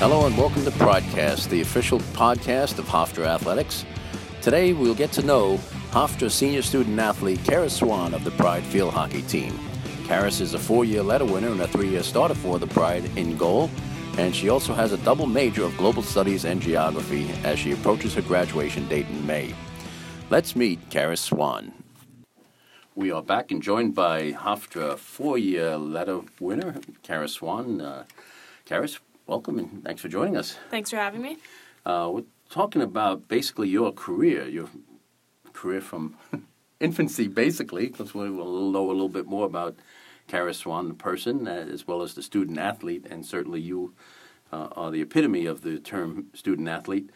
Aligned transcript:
Hello 0.00 0.24
and 0.24 0.34
welcome 0.38 0.64
to 0.64 0.70
Pridecast, 0.70 1.50
the 1.50 1.60
official 1.60 1.98
podcast 2.14 2.78
of 2.78 2.86
Hofstra 2.86 3.26
Athletics. 3.26 3.84
Today 4.40 4.72
we'll 4.72 4.94
get 4.94 5.12
to 5.12 5.22
know 5.22 5.58
Hofstra 5.90 6.30
senior 6.30 6.62
student 6.62 6.98
athlete 6.98 7.38
Carys 7.44 7.74
Swan 7.74 8.14
of 8.14 8.24
the 8.24 8.30
Pride 8.30 8.64
field 8.64 8.94
hockey 8.94 9.20
team. 9.20 9.60
Carys 10.06 10.40
is 10.40 10.54
a 10.54 10.58
four-year 10.58 11.02
letter 11.02 11.26
winner 11.26 11.48
and 11.48 11.60
a 11.60 11.68
three-year 11.68 12.02
starter 12.02 12.34
for 12.34 12.58
the 12.58 12.66
Pride 12.68 13.04
in 13.18 13.36
goal, 13.36 13.68
and 14.16 14.34
she 14.34 14.48
also 14.48 14.72
has 14.72 14.92
a 14.92 14.96
double 15.04 15.26
major 15.26 15.64
of 15.64 15.76
global 15.76 16.02
studies 16.02 16.46
and 16.46 16.62
geography 16.62 17.30
as 17.44 17.58
she 17.58 17.72
approaches 17.72 18.14
her 18.14 18.22
graduation 18.22 18.88
date 18.88 19.06
in 19.06 19.26
May. 19.26 19.54
Let's 20.30 20.56
meet 20.56 20.78
Carys 20.88 21.20
Swan. 21.20 21.72
We 22.94 23.12
are 23.12 23.22
back 23.22 23.50
and 23.50 23.62
joined 23.62 23.94
by 23.94 24.32
Hofstra 24.32 24.96
four-year 24.96 25.76
letter 25.76 26.22
winner, 26.40 26.80
Carys 27.02 27.32
Swan. 27.34 27.82
Uh, 27.82 28.04
Carys, 28.64 28.98
welcome 29.30 29.60
and 29.60 29.84
thanks 29.84 30.02
for 30.02 30.08
joining 30.08 30.36
us. 30.36 30.56
Thanks 30.70 30.90
for 30.90 30.96
having 30.96 31.22
me. 31.22 31.36
Uh, 31.86 32.10
we're 32.12 32.24
talking 32.48 32.82
about 32.82 33.28
basically 33.28 33.68
your 33.68 33.92
career, 33.92 34.48
your 34.48 34.68
career 35.52 35.80
from 35.80 36.16
infancy, 36.80 37.28
basically, 37.28 37.86
because 37.86 38.12
we'll 38.12 38.72
know 38.72 38.90
a 38.90 38.92
little 38.92 39.08
bit 39.08 39.26
more 39.26 39.46
about 39.46 39.76
Kara 40.26 40.52
Swan, 40.52 40.88
the 40.88 40.94
person, 40.94 41.46
uh, 41.46 41.64
as 41.72 41.86
well 41.86 42.02
as 42.02 42.14
the 42.14 42.24
student 42.24 42.58
athlete, 42.58 43.06
and 43.08 43.24
certainly 43.24 43.60
you 43.60 43.94
uh, 44.52 44.66
are 44.72 44.90
the 44.90 45.00
epitome 45.00 45.46
of 45.46 45.62
the 45.62 45.78
term 45.78 46.26
student 46.34 46.66
athlete. 46.66 47.10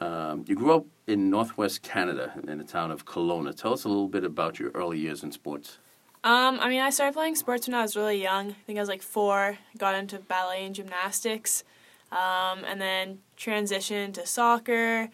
Um, 0.00 0.44
you 0.48 0.56
grew 0.56 0.74
up 0.74 0.86
in 1.06 1.30
northwest 1.30 1.82
Canada 1.82 2.32
in 2.48 2.58
the 2.58 2.64
town 2.64 2.90
of 2.90 3.04
Kelowna. 3.04 3.56
Tell 3.56 3.74
us 3.74 3.84
a 3.84 3.88
little 3.88 4.08
bit 4.08 4.24
about 4.24 4.58
your 4.58 4.70
early 4.72 4.98
years 4.98 5.22
in 5.22 5.30
sports. 5.30 5.78
Um, 6.22 6.58
I 6.60 6.68
mean, 6.68 6.80
I 6.80 6.90
started 6.90 7.14
playing 7.14 7.36
sports 7.36 7.66
when 7.66 7.74
I 7.74 7.82
was 7.82 7.96
really 7.96 8.22
young. 8.22 8.50
I 8.50 8.56
think 8.66 8.78
I 8.78 8.82
was 8.82 8.88
like 8.88 9.02
four. 9.02 9.56
Got 9.78 9.94
into 9.94 10.18
ballet 10.18 10.66
and 10.66 10.74
gymnastics, 10.74 11.64
um, 12.12 12.64
and 12.66 12.80
then 12.80 13.20
transitioned 13.38 14.14
to 14.14 14.26
soccer. 14.26 15.08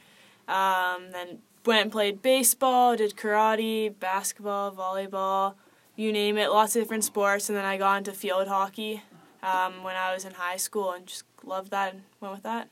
Um, 0.49 1.11
then 1.13 1.39
went 1.65 1.83
and 1.83 1.93
played 1.93 2.23
baseball, 2.23 2.97
did 2.97 3.17
karate, 3.17 3.97
basketball, 3.99 4.73
volleyball, 4.73 5.55
you 5.97 6.13
name 6.13 6.39
it, 6.39 6.51
lots 6.51 6.77
of 6.77 6.83
different 6.83 7.05
sports. 7.05 7.49
And 7.49 7.57
then 7.57 7.65
I 7.65 7.77
got 7.77 7.99
into 7.99 8.13
field 8.13 8.49
hockey 8.49 9.03
um, 9.43 9.83
when 9.83 9.97
I 9.97 10.13
was 10.13 10.25
in 10.25 10.33
high 10.33 10.57
school 10.57 10.93
and 10.93 11.07
just 11.07 11.25
loved 11.45 11.71
that 11.71 11.95
and 11.95 12.03
went 12.21 12.35
with 12.35 12.43
that. 12.45 12.69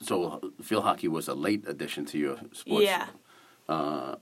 So, 0.00 0.52
field 0.62 0.84
hockey 0.84 1.08
was 1.08 1.28
a 1.28 1.34
late 1.34 1.64
addition 1.66 2.04
to 2.06 2.18
your 2.18 2.36
sports. 2.52 2.84
Yeah. 2.84 3.06
Uh, 3.68 4.16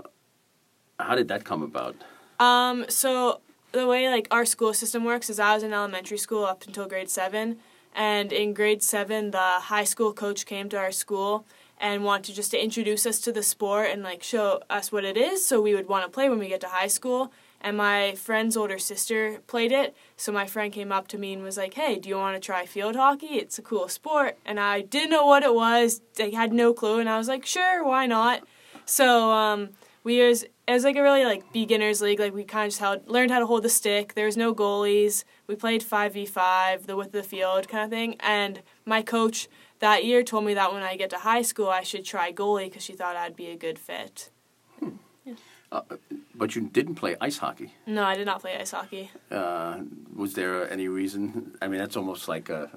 how 0.98 1.14
did 1.14 1.28
that 1.28 1.44
come 1.44 1.62
about? 1.62 1.96
Um, 2.42 2.86
so 2.88 3.40
the 3.70 3.86
way 3.86 4.08
like 4.08 4.26
our 4.32 4.44
school 4.44 4.74
system 4.74 5.04
works 5.04 5.30
is 5.30 5.38
I 5.38 5.54
was 5.54 5.62
in 5.62 5.72
elementary 5.72 6.18
school 6.18 6.44
up 6.44 6.66
until 6.66 6.88
grade 6.88 7.08
seven, 7.08 7.58
and 7.94 8.32
in 8.32 8.52
grade 8.52 8.82
seven 8.82 9.30
the 9.30 9.50
high 9.72 9.84
school 9.84 10.12
coach 10.12 10.44
came 10.44 10.68
to 10.70 10.76
our 10.76 10.90
school 10.90 11.44
and 11.78 12.02
wanted 12.02 12.34
just 12.34 12.50
to 12.50 12.62
introduce 12.62 13.06
us 13.06 13.20
to 13.20 13.30
the 13.32 13.44
sport 13.44 13.90
and 13.92 14.02
like 14.02 14.24
show 14.24 14.60
us 14.68 14.90
what 14.90 15.04
it 15.04 15.16
is, 15.16 15.46
so 15.46 15.60
we 15.60 15.72
would 15.76 15.88
want 15.88 16.04
to 16.04 16.10
play 16.10 16.28
when 16.28 16.40
we 16.40 16.48
get 16.48 16.60
to 16.62 16.66
high 16.68 16.88
school. 16.88 17.32
And 17.64 17.76
my 17.76 18.16
friend's 18.16 18.56
older 18.56 18.78
sister 18.78 19.38
played 19.46 19.70
it, 19.70 19.94
so 20.16 20.32
my 20.32 20.46
friend 20.46 20.72
came 20.72 20.90
up 20.90 21.06
to 21.08 21.18
me 21.18 21.32
and 21.32 21.44
was 21.44 21.56
like, 21.56 21.74
"Hey, 21.74 21.94
do 22.00 22.08
you 22.08 22.16
want 22.16 22.34
to 22.34 22.44
try 22.44 22.66
field 22.66 22.96
hockey? 22.96 23.34
It's 23.42 23.56
a 23.56 23.62
cool 23.62 23.86
sport." 23.88 24.36
And 24.44 24.58
I 24.58 24.80
didn't 24.80 25.10
know 25.10 25.26
what 25.26 25.44
it 25.44 25.54
was; 25.54 26.00
I 26.18 26.30
had 26.30 26.52
no 26.52 26.74
clue, 26.74 26.98
and 26.98 27.08
I 27.08 27.18
was 27.18 27.28
like, 27.28 27.46
"Sure, 27.46 27.84
why 27.84 28.06
not?" 28.06 28.42
So 28.84 29.30
um, 29.30 29.68
we 30.02 30.26
was 30.26 30.44
it 30.66 30.72
was 30.72 30.84
like 30.84 30.96
a 30.96 31.02
really 31.02 31.24
like 31.24 31.52
beginners 31.52 32.00
league. 32.00 32.20
Like 32.20 32.34
we 32.34 32.44
kind 32.44 32.66
of 32.66 32.70
just 32.70 32.80
held, 32.80 33.08
learned 33.08 33.30
how 33.30 33.40
to 33.40 33.46
hold 33.46 33.64
the 33.64 33.68
stick. 33.68 34.14
There 34.14 34.26
was 34.26 34.36
no 34.36 34.54
goalies. 34.54 35.24
We 35.46 35.56
played 35.56 35.82
five 35.82 36.14
v 36.14 36.24
five, 36.26 36.86
the 36.86 36.96
width 36.96 37.08
of 37.08 37.22
the 37.22 37.22
field 37.22 37.68
kind 37.68 37.84
of 37.84 37.90
thing. 37.90 38.16
And 38.20 38.62
my 38.86 39.02
coach 39.02 39.48
that 39.80 40.04
year 40.04 40.22
told 40.22 40.44
me 40.44 40.54
that 40.54 40.72
when 40.72 40.82
I 40.82 40.96
get 40.96 41.10
to 41.10 41.18
high 41.18 41.42
school, 41.42 41.68
I 41.68 41.82
should 41.82 42.04
try 42.04 42.32
goalie 42.32 42.66
because 42.66 42.84
she 42.84 42.92
thought 42.92 43.16
I'd 43.16 43.36
be 43.36 43.48
a 43.48 43.56
good 43.56 43.78
fit. 43.78 44.30
Uh, 45.72 45.80
but 46.34 46.54
you 46.54 46.68
didn't 46.68 46.96
play 46.96 47.16
ice 47.18 47.38
hockey. 47.38 47.72
No, 47.86 48.04
I 48.04 48.14
did 48.14 48.26
not 48.26 48.42
play 48.42 48.56
ice 48.56 48.72
hockey. 48.72 49.10
Uh, 49.30 49.78
was 50.14 50.34
there 50.34 50.70
any 50.70 50.86
reason? 50.86 51.56
I 51.62 51.68
mean, 51.68 51.80
that's 51.80 51.96
almost 51.96 52.28
like 52.28 52.50
a, 52.50 52.68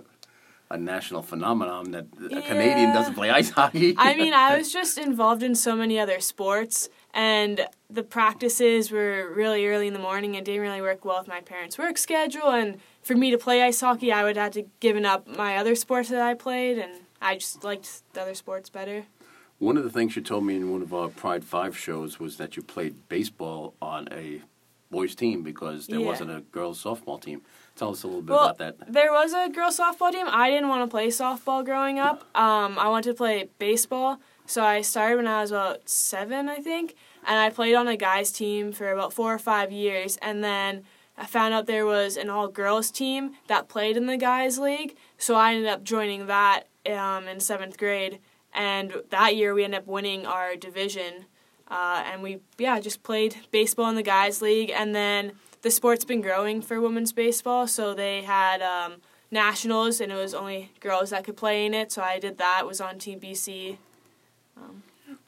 a 0.72 0.78
national 0.78 1.22
phenomenon 1.22 1.92
that 1.92 2.06
a 2.32 2.42
Canadian 2.42 2.94
doesn't 2.94 3.14
play 3.14 3.30
ice 3.30 3.50
hockey. 3.50 3.96
I 3.98 4.16
mean, 4.16 4.34
I 4.34 4.58
was 4.58 4.72
just 4.72 4.98
involved 4.98 5.44
in 5.44 5.56
so 5.56 5.76
many 5.76 6.00
other 6.00 6.22
sports, 6.22 6.88
and 7.16 7.66
the 7.90 8.04
practices 8.04 8.92
were 8.92 9.32
really 9.34 9.66
early 9.66 9.88
in 9.88 9.94
the 9.94 10.00
morning 10.00 10.36
and 10.36 10.46
didn't 10.46 10.62
really 10.62 10.82
work 10.82 11.06
well 11.06 11.18
with 11.20 11.28
my 11.30 11.40
parents' 11.40 11.78
work 11.78 11.98
schedule. 11.98 12.50
And 12.50 12.78
for 13.02 13.16
me 13.16 13.32
to 13.32 13.38
play 13.38 13.64
ice 13.64 13.80
hockey, 13.80 14.12
I 14.12 14.24
would 14.26 14.36
have 14.36 14.52
to 14.52 14.64
given 14.82 15.06
up 15.06 15.26
my 15.26 15.56
other 15.56 15.76
sports 15.76 16.10
that 16.10 16.22
I 16.22 16.34
played, 16.34 16.78
and 16.78 16.92
I 17.22 17.36
just 17.36 17.64
liked 17.64 18.04
the 18.14 18.22
other 18.22 18.36
sports 18.36 18.70
better. 18.70 19.06
One 19.60 19.78
of 19.78 19.84
the 19.86 19.90
things 19.90 20.18
you 20.18 20.22
told 20.22 20.44
me 20.46 20.58
in 20.58 20.70
one 20.72 20.82
of 20.82 20.94
our 20.94 21.08
Pride 21.08 21.46
Five 21.46 21.78
shows 21.78 22.20
was 22.20 22.36
that 22.38 22.58
you 22.58 22.62
played 22.62 23.08
baseball 23.08 23.74
on 23.82 24.10
a 24.12 24.42
boys' 24.92 25.16
team 25.16 25.42
because 25.42 25.88
there 25.88 26.00
Yeah. 26.00 26.06
wasn't 26.06 26.32
a 26.32 26.42
girls' 26.52 26.84
softball 26.84 27.20
team. 27.22 27.42
Tell 27.78 27.90
us 27.92 28.04
a 28.04 28.08
little 28.08 28.22
bit 28.22 28.34
Well, 28.34 28.46
about 28.50 28.58
that. 28.80 28.92
There 28.94 29.12
was 29.12 29.34
a 29.34 29.50
girls 29.50 29.80
softball 29.80 30.12
team. 30.12 30.26
I 30.30 30.50
didn't 30.50 30.68
want 30.70 30.84
to 30.84 30.88
play 30.88 31.08
softball 31.08 31.64
growing 31.66 31.98
up. 32.00 32.24
Um, 32.36 32.78
I 32.78 32.88
wanted 32.90 33.12
to 33.12 33.16
play 33.16 33.50
baseball, 33.60 34.20
so 34.46 34.64
I 34.64 34.82
started 34.82 35.18
when 35.18 35.28
I 35.28 35.42
was 35.42 35.52
about 35.52 35.90
seven, 35.90 36.50
I 36.50 36.58
think, 36.58 36.96
and 37.26 37.38
I 37.40 37.50
played 37.50 37.76
on 37.76 37.88
a 37.88 37.98
guys 37.98 38.32
team 38.32 38.72
for 38.72 38.92
about 38.92 39.14
four 39.14 39.34
or 39.34 39.40
five 39.40 39.72
years, 39.72 40.18
and 40.22 40.44
then 40.44 40.84
I 41.18 41.26
found 41.26 41.54
out 41.54 41.66
there 41.66 41.86
was 41.86 42.18
an 42.18 42.30
all 42.30 42.48
girls 42.48 42.92
team 42.92 43.32
that 43.48 43.70
played 43.70 43.98
in 43.98 44.06
the 44.06 44.18
guys 44.18 44.60
league, 44.60 44.96
so 45.18 45.36
I 45.36 45.54
ended 45.54 45.70
up 45.70 45.84
joining 45.84 46.28
that 46.28 46.64
um, 46.90 47.28
in 47.28 47.40
seventh 47.40 47.78
grade, 47.78 48.20
and 48.54 48.94
that 49.10 49.36
year 49.36 49.54
we 49.54 49.64
ended 49.64 49.82
up 49.82 49.88
winning 49.88 50.26
our 50.26 50.56
division. 50.56 51.26
Uh, 51.68 52.04
and 52.06 52.22
we 52.22 52.38
yeah 52.60 52.80
just 52.80 53.02
played 53.02 53.36
baseball 53.50 53.90
in 53.90 53.96
the 53.96 54.04
guys 54.04 54.40
league 54.40 54.70
and 54.70 54.94
then 54.94 55.32
the 55.64 55.72
sport's 55.72 56.06
been 56.06 56.22
growing 56.22 56.62
for 56.62 56.80
women's 56.80 57.12
baseball 57.12 57.66
so 57.66 57.96
they 57.96 58.22
had 58.22 58.62
um, 58.62 58.98
nationals 59.32 60.00
and 60.00 60.12
it 60.12 60.16
was 60.16 60.36
only 60.36 60.72
girls 60.80 61.10
that 61.10 61.24
could 61.24 61.36
play 61.36 61.66
in 61.66 61.74
it 61.74 61.92
so 61.92 62.04
i 62.04 62.20
did 62.20 62.38
that 62.38 62.68
was 62.68 62.80
on 62.80 63.00
team 63.00 63.20
bc 63.20 63.78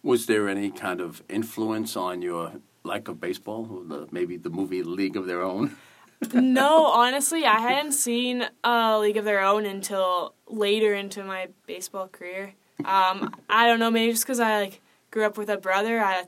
Was 0.03 0.25
there 0.25 0.47
any 0.47 0.69
kind 0.71 1.01
of 1.01 1.21
influence 1.29 1.95
on 1.95 2.21
your 2.21 2.53
like 2.83 3.07
of 3.07 3.19
baseball? 3.19 3.63
The, 3.88 4.07
maybe 4.11 4.38
the 4.38 4.49
movie 4.49 4.83
League 4.83 5.17
of 5.17 5.25
Their 5.27 5.41
Own. 5.41 5.75
no 6.33 6.85
honestly 6.88 7.45
i 7.45 7.59
hadn't 7.59 7.91
seen 7.91 8.43
a 8.63 8.97
league 8.97 9.17
of 9.17 9.23
their 9.25 9.39
own 9.39 9.67
until 9.67 10.33
later 10.47 10.95
into 10.95 11.23
my 11.23 11.47
baseball 11.67 12.07
career 12.07 12.53
um, 12.85 13.35
i 13.51 13.67
don't 13.67 13.77
know 13.77 13.91
maybe 13.91 14.11
just 14.11 14.23
because 14.25 14.39
i 14.39 14.59
like 14.59 14.81
grew 15.11 15.23
up 15.23 15.38
with 15.38 15.47
a 15.47 15.57
brother 15.57 15.99
i 15.99 16.23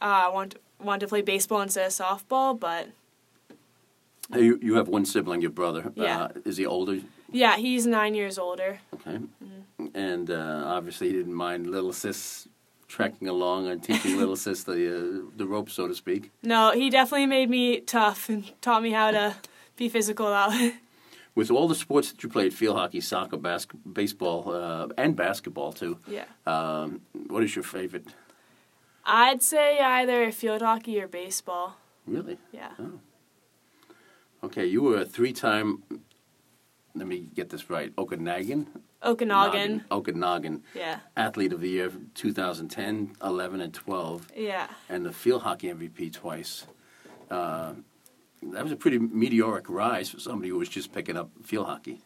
uh, 0.00 0.30
want 0.32 0.54
wanted 0.80 1.00
to 1.00 1.06
play 1.06 1.20
baseball 1.20 1.60
instead 1.60 1.86
of 1.86 1.92
softball 1.92 2.58
but 2.58 2.88
You 4.34 4.58
you 4.62 4.74
have 4.76 4.88
one 4.88 5.04
sibling, 5.04 5.42
your 5.42 5.50
brother. 5.52 5.92
Yeah. 5.94 6.22
Uh, 6.22 6.28
is 6.46 6.56
he 6.56 6.64
older? 6.64 7.00
yeah 7.30 7.56
he's 7.58 7.86
nine 7.86 8.14
years 8.14 8.38
older 8.38 8.78
Okay. 8.94 9.18
And 9.96 10.30
uh, 10.30 10.62
obviously, 10.66 11.06
he 11.08 11.14
didn't 11.14 11.32
mind 11.34 11.66
little 11.66 11.92
sis 11.92 12.46
trekking 12.86 13.28
along 13.28 13.66
and 13.68 13.82
teaching 13.82 14.16
little 14.22 14.36
sis 14.36 14.62
the 14.64 14.74
uh, 14.74 15.30
the 15.36 15.46
ropes, 15.46 15.72
so 15.72 15.88
to 15.88 15.94
speak. 15.94 16.30
No, 16.42 16.72
he 16.72 16.90
definitely 16.90 17.26
made 17.26 17.48
me 17.48 17.80
tough 17.80 18.28
and 18.28 18.44
taught 18.60 18.82
me 18.82 18.90
how 18.90 19.10
to 19.10 19.34
be 19.76 19.88
physical 19.88 20.26
way. 20.30 20.74
With 21.34 21.50
all 21.50 21.66
the 21.68 21.74
sports 21.74 22.12
that 22.12 22.22
you 22.22 22.28
played, 22.28 22.52
field 22.54 22.76
hockey, 22.76 23.00
soccer, 23.00 23.36
bas- 23.38 23.66
baseball, 23.92 24.52
uh, 24.54 24.88
and 24.98 25.16
basketball 25.16 25.72
too, 25.72 25.98
Yeah. 26.06 26.24
um, 26.46 27.00
what 27.28 27.42
is 27.42 27.54
your 27.56 27.62
favorite? 27.62 28.06
I'd 29.04 29.42
say 29.42 29.78
either 29.80 30.30
field 30.32 30.62
hockey 30.62 31.00
or 31.00 31.08
baseball. 31.08 31.76
Really? 32.06 32.38
Yeah. 32.52 32.72
Okay, 34.42 34.66
you 34.66 34.82
were 34.82 34.98
a 35.00 35.04
three-time. 35.04 35.82
Let 36.94 37.06
me 37.06 37.28
get 37.34 37.50
this 37.50 37.68
right. 37.70 37.92
Okanagan. 37.98 38.66
Okanagan. 39.06 39.84
Okanagan 39.90 40.62
Yeah. 40.74 40.98
Athlete 41.16 41.52
of 41.52 41.60
the 41.60 41.68
Year 41.70 41.92
2010, 42.14 43.16
11, 43.22 43.60
and 43.60 43.72
12, 43.72 44.26
Yeah. 44.36 44.66
and 44.88 45.06
the 45.06 45.12
field 45.12 45.42
hockey 45.42 45.68
MVP 45.68 46.10
twice. 46.10 46.66
Uh, 47.30 47.74
that 48.42 48.62
was 48.62 48.72
a 48.72 48.76
pretty 48.76 48.98
meteoric 48.98 49.68
rise 49.68 50.10
for 50.10 50.20
somebody 50.20 50.48
who 50.50 50.58
was 50.58 50.68
just 50.68 50.92
picking 50.92 51.16
up 51.16 51.30
field 51.42 51.66
hockey. 51.66 52.00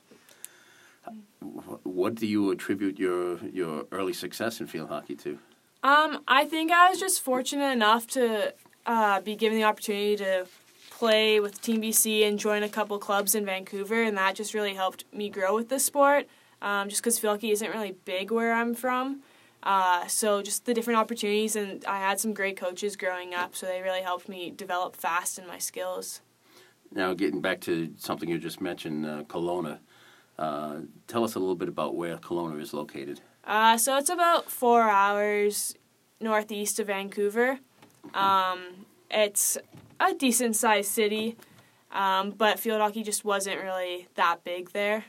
What 1.83 2.15
do 2.15 2.27
you 2.27 2.51
attribute 2.51 2.99
your 2.99 3.39
your 3.53 3.87
early 3.91 4.13
success 4.13 4.61
in 4.61 4.67
field 4.67 4.89
hockey 4.91 5.17
to? 5.17 5.39
Um, 5.83 6.23
I 6.29 6.45
think 6.45 6.71
I 6.71 6.91
was 6.91 7.01
just 7.01 7.23
fortunate 7.23 7.73
enough 7.73 8.07
to 8.09 8.53
uh, 8.87 9.21
be 9.23 9.35
given 9.35 9.57
the 9.59 9.65
opportunity 9.65 10.17
to 10.17 10.47
play 10.91 11.41
with 11.41 11.61
Team 11.63 11.81
BC 11.81 12.23
and 12.29 12.39
join 12.39 12.63
a 12.63 12.69
couple 12.69 12.99
clubs 12.99 13.35
in 13.35 13.47
Vancouver, 13.47 14.03
and 14.03 14.17
that 14.19 14.35
just 14.35 14.53
really 14.53 14.75
helped 14.75 15.05
me 15.13 15.31
grow 15.31 15.55
with 15.55 15.71
the 15.71 15.79
sport. 15.81 16.27
Um, 16.63 16.89
just 16.89 17.01
because 17.03 17.19
field 17.19 17.37
hockey 17.37 17.51
isn't 17.51 17.71
really 17.71 17.97
big 18.05 18.31
where 18.31 18.53
I'm 18.53 18.75
from, 18.75 19.23
uh, 19.63 20.07
so 20.07 20.43
just 20.43 20.65
the 20.65 20.75
different 20.75 20.99
opportunities, 20.99 21.57
and 21.57 21.85
I 21.85 21.99
had 21.99 22.21
some 22.21 22.35
great 22.35 22.57
coaches 22.57 22.97
growing 22.97 23.35
up, 23.35 23.55
so 23.57 23.67
they 23.67 23.83
really 23.83 24.03
helped 24.03 24.29
me 24.29 24.51
develop 24.51 24.97
fast 24.97 25.39
in 25.39 25.47
my 25.47 25.59
skills. 25.59 26.21
Now, 26.93 27.15
getting 27.15 27.41
back 27.41 27.61
to 27.63 27.93
something 27.97 28.29
you 28.29 28.39
just 28.39 28.61
mentioned, 28.61 29.07
uh, 29.07 29.23
Kelowna. 29.25 29.79
Uh, 30.39 30.81
tell 31.07 31.23
us 31.23 31.35
a 31.35 31.39
little 31.39 31.55
bit 31.55 31.69
about 31.69 31.95
where 31.95 32.17
Kelowna 32.17 32.61
is 32.61 32.73
located. 32.73 33.21
Uh, 33.45 33.77
so 33.77 33.97
it's 33.99 34.09
about 34.09 34.51
four 34.51 34.83
hours 34.83 35.75
northeast 36.21 36.81
of 36.81 36.87
Vancouver. 36.87 37.59
Um, 38.15 38.87
it's 39.11 39.59
a 40.01 40.15
decent 40.15 40.57
sized 40.57 40.91
city, 40.91 41.37
um, 41.93 42.31
but 42.31 42.59
field 42.59 42.81
hockey 42.81 43.03
just 43.03 43.25
wasn't 43.25 43.61
really 43.61 44.09
that 44.15 44.43
big 44.43 44.71
there. 44.71 45.05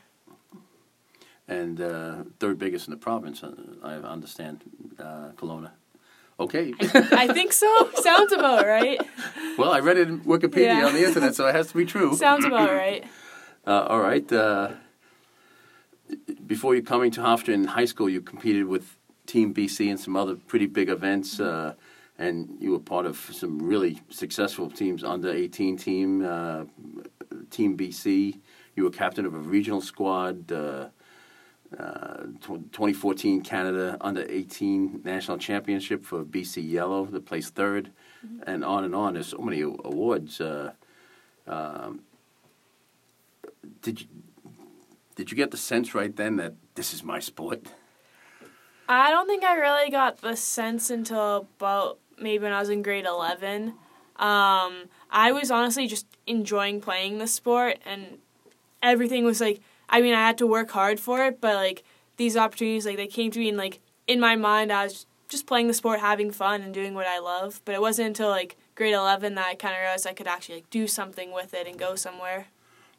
And 1.60 1.82
uh, 1.82 2.24
third 2.40 2.58
biggest 2.58 2.88
in 2.88 2.92
the 2.92 2.98
province, 3.10 3.44
uh, 3.44 3.52
I 3.84 3.94
understand, 3.96 4.64
uh, 4.98 5.32
Kelowna. 5.36 5.72
Okay. 6.40 6.74
I 7.26 7.28
think 7.38 7.52
so. 7.54 7.72
Sounds 7.96 8.32
about 8.32 8.66
right. 8.66 9.00
well, 9.58 9.72
I 9.72 9.80
read 9.88 9.98
it 9.98 10.08
in 10.08 10.22
Wikipedia 10.22 10.80
Yeah. 10.80 10.88
on 10.88 10.94
the 10.94 11.06
internet, 11.06 11.36
so 11.36 11.46
it 11.48 11.54
has 11.56 11.68
to 11.72 11.78
be 11.78 11.86
true. 11.86 12.16
Sounds 12.16 12.46
about 12.46 12.72
right. 12.86 13.04
Uh, 13.68 13.86
all 13.92 14.00
right. 14.00 14.32
Uh, 14.32 14.72
before 16.48 16.74
you 16.76 16.82
coming 16.82 17.12
to 17.12 17.22
Hofstra 17.22 17.54
in 17.54 17.66
high 17.66 17.86
school, 17.86 18.10
you 18.10 18.22
competed 18.22 18.66
with 18.66 18.86
Team 19.28 19.54
BC 19.54 19.90
and 19.90 20.00
some 20.00 20.16
other 20.16 20.36
pretty 20.36 20.66
big 20.68 20.90
events, 20.90 21.40
uh, 21.40 21.74
and 22.18 22.58
you 22.60 22.72
were 22.72 22.80
part 22.80 23.06
of 23.06 23.18
some 23.42 23.60
really 23.60 24.02
successful 24.10 24.70
teams. 24.70 25.04
Under 25.04 25.30
18 25.32 25.78
team, 25.78 26.26
uh, 26.26 26.64
Team 27.50 27.78
BC. 27.78 28.40
You 28.76 28.84
were 28.86 28.90
captain 28.90 29.26
of 29.26 29.34
a 29.34 29.44
regional 29.58 29.82
squad. 29.82 30.52
Uh, 31.78 31.84
uh, 31.84 32.24
2014 32.44 33.42
Canada 33.42 33.98
Under 34.02 34.26
18 34.28 35.02
National 35.04 35.38
Championship 35.38 36.04
for 36.04 36.24
BC 36.24 36.70
Yellow, 36.70 37.06
that 37.06 37.26
placed 37.26 37.56
3rd 37.56 37.88
and 38.46 38.64
on 38.64 38.84
and 38.84 38.94
on. 38.94 39.14
There's 39.14 39.28
so 39.28 39.38
many 39.38 39.62
awards. 39.62 40.42
Uh, 40.42 40.74
um, 41.48 42.02
did 43.82 44.02
you 44.02 44.08
did 45.16 45.30
you 45.30 45.38
get 45.38 45.52
the 45.52 45.58
sense 45.58 45.94
right 45.94 46.16
then 46.16 46.38
that 46.38 46.56
this 46.76 46.94
is 46.94 47.04
my 47.04 47.20
sport? 47.20 47.68
I 48.88 49.12
don't 49.12 49.28
think 49.28 49.44
I 49.44 49.56
really 49.56 49.92
got 49.92 50.18
the 50.18 50.36
sense 50.36 50.90
until 50.90 51.48
about 51.58 52.00
maybe 52.18 52.44
when 52.44 52.54
I 52.54 52.60
was 52.60 52.70
in 52.70 52.82
grade 52.82 53.06
11. 53.06 53.74
Um, 54.18 54.90
I 55.10 55.32
was 55.32 55.52
honestly 55.52 55.88
just 55.88 56.06
enjoying 56.28 56.82
playing 56.82 57.18
the 57.18 57.28
sport, 57.28 57.78
and 57.86 58.20
everything 58.82 59.26
was 59.26 59.42
like, 59.42 59.62
I 59.92 60.02
mean, 60.02 60.14
I 60.14 60.26
had 60.26 60.38
to 60.40 60.48
work 60.48 60.72
hard 60.72 61.00
for 61.00 61.24
it, 61.26 61.40
but 61.42 61.56
like 61.56 61.84
these 62.18 62.36
opportunities, 62.38 62.86
like 62.86 62.98
they 62.98 63.08
came 63.08 63.30
to 63.32 63.40
me, 63.40 63.50
and 63.50 63.58
like 63.58 63.80
in 64.08 64.20
my 64.20 64.36
mind, 64.36 64.72
I 64.72 64.86
was 64.86 65.06
just 65.28 65.46
playing 65.48 65.68
the 65.68 65.74
sport, 65.74 66.00
having 66.00 66.32
fun, 66.32 66.62
and 66.62 66.74
doing 66.74 66.94
what 66.94 67.08
I 67.08 67.20
love. 67.20 67.62
But 67.66 67.76
it 67.76 67.82
wasn't 67.82 68.08
until 68.08 68.30
like 68.30 68.58
grade 68.76 68.94
11 68.94 69.36
that 69.36 69.46
I 69.48 69.56
kind 69.56 69.76
of 69.76 69.82
realized 69.82 70.08
I 70.08 70.14
could 70.14 70.28
actually 70.28 70.56
like 70.56 70.70
do 70.70 70.88
something 70.88 71.32
with 71.32 71.54
it 71.54 71.68
and 71.68 71.78
go 71.78 71.96
somewhere. 71.96 72.48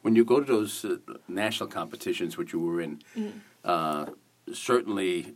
When 0.01 0.15
you 0.15 0.23
go 0.25 0.39
to 0.39 0.45
those 0.45 0.83
uh, 0.85 0.97
national 1.27 1.69
competitions, 1.69 2.37
which 2.37 2.53
you 2.53 2.59
were 2.59 2.81
in, 2.81 3.01
Mm-hmm. 3.17 3.37
uh, 3.63 4.05
certainly 4.53 5.35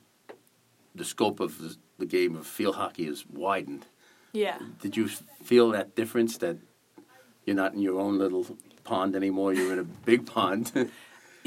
the 0.95 1.05
scope 1.05 1.39
of 1.39 1.57
the, 1.59 1.75
the 1.97 2.05
game 2.05 2.35
of 2.35 2.45
field 2.45 2.75
hockey 2.75 3.07
is 3.07 3.25
widened. 3.27 3.85
Yeah. 4.33 4.57
Did 4.81 4.97
you 4.97 5.07
feel 5.43 5.69
that 5.71 5.95
difference 5.95 6.37
that 6.39 6.57
you're 7.45 7.55
not 7.55 7.73
in 7.73 7.81
your 7.81 7.99
own 7.99 8.17
little 8.17 8.57
pond 8.83 9.15
anymore? 9.15 9.53
You're 9.53 9.73
in 9.73 9.79
a 9.79 9.83
big 9.83 10.25
pond. 10.25 10.71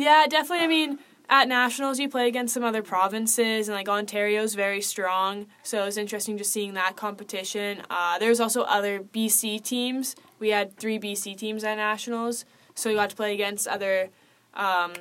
Yeah, 0.00 0.26
definitely. 0.26 0.64
I 0.64 0.68
mean, 0.68 0.98
at 1.28 1.46
nationals, 1.46 1.98
you 1.98 2.08
play 2.08 2.26
against 2.26 2.54
some 2.54 2.64
other 2.64 2.82
provinces, 2.82 3.68
and 3.68 3.76
like 3.76 3.86
Ontario's 3.86 4.54
very 4.54 4.80
strong. 4.80 5.46
So 5.62 5.82
it 5.82 5.84
was 5.84 5.98
interesting 5.98 6.38
just 6.38 6.52
seeing 6.52 6.72
that 6.72 6.96
competition. 6.96 7.82
Uh, 7.90 8.18
there's 8.18 8.40
also 8.40 8.62
other 8.62 9.00
BC 9.00 9.62
teams. 9.62 10.16
We 10.38 10.48
had 10.48 10.74
three 10.78 10.98
BC 10.98 11.36
teams 11.36 11.64
at 11.64 11.74
nationals, 11.74 12.46
so 12.74 12.88
we 12.88 12.96
got 12.96 13.10
to 13.10 13.16
play 13.16 13.34
against 13.34 13.68
other 13.68 14.08
um, 14.54 14.94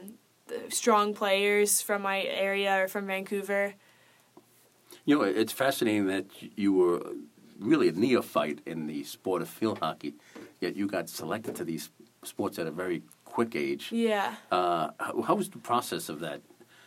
strong 0.68 1.14
players 1.14 1.82
from 1.82 2.02
my 2.02 2.24
area 2.24 2.84
or 2.84 2.90
from 2.90 3.08
Vancouver. 3.08 3.76
You 5.06 5.20
know, 5.20 5.24
it's 5.24 5.54
fascinating 5.54 6.08
that 6.08 6.26
you 6.58 6.74
were 6.74 7.02
really 7.58 7.88
a 7.88 7.94
neophyte 7.94 8.60
in 8.66 8.88
the 8.88 9.06
sport 9.06 9.42
of 9.42 9.48
field 9.48 9.80
hockey, 9.80 10.16
yet 10.60 10.76
you 10.76 10.88
got 10.88 11.08
selected 11.08 11.56
to 11.56 11.64
these 11.64 11.90
sports 12.24 12.60
at 12.60 12.68
a 12.68 12.72
very 12.72 13.02
quick 13.32 13.56
age. 13.56 13.92
Yeah. 13.92 14.36
Uh, 14.52 14.90
how, 15.00 15.22
how 15.22 15.36
was 15.36 15.50
the 15.50 15.60
process 15.60 16.10
of 16.10 16.20
that? 16.20 16.42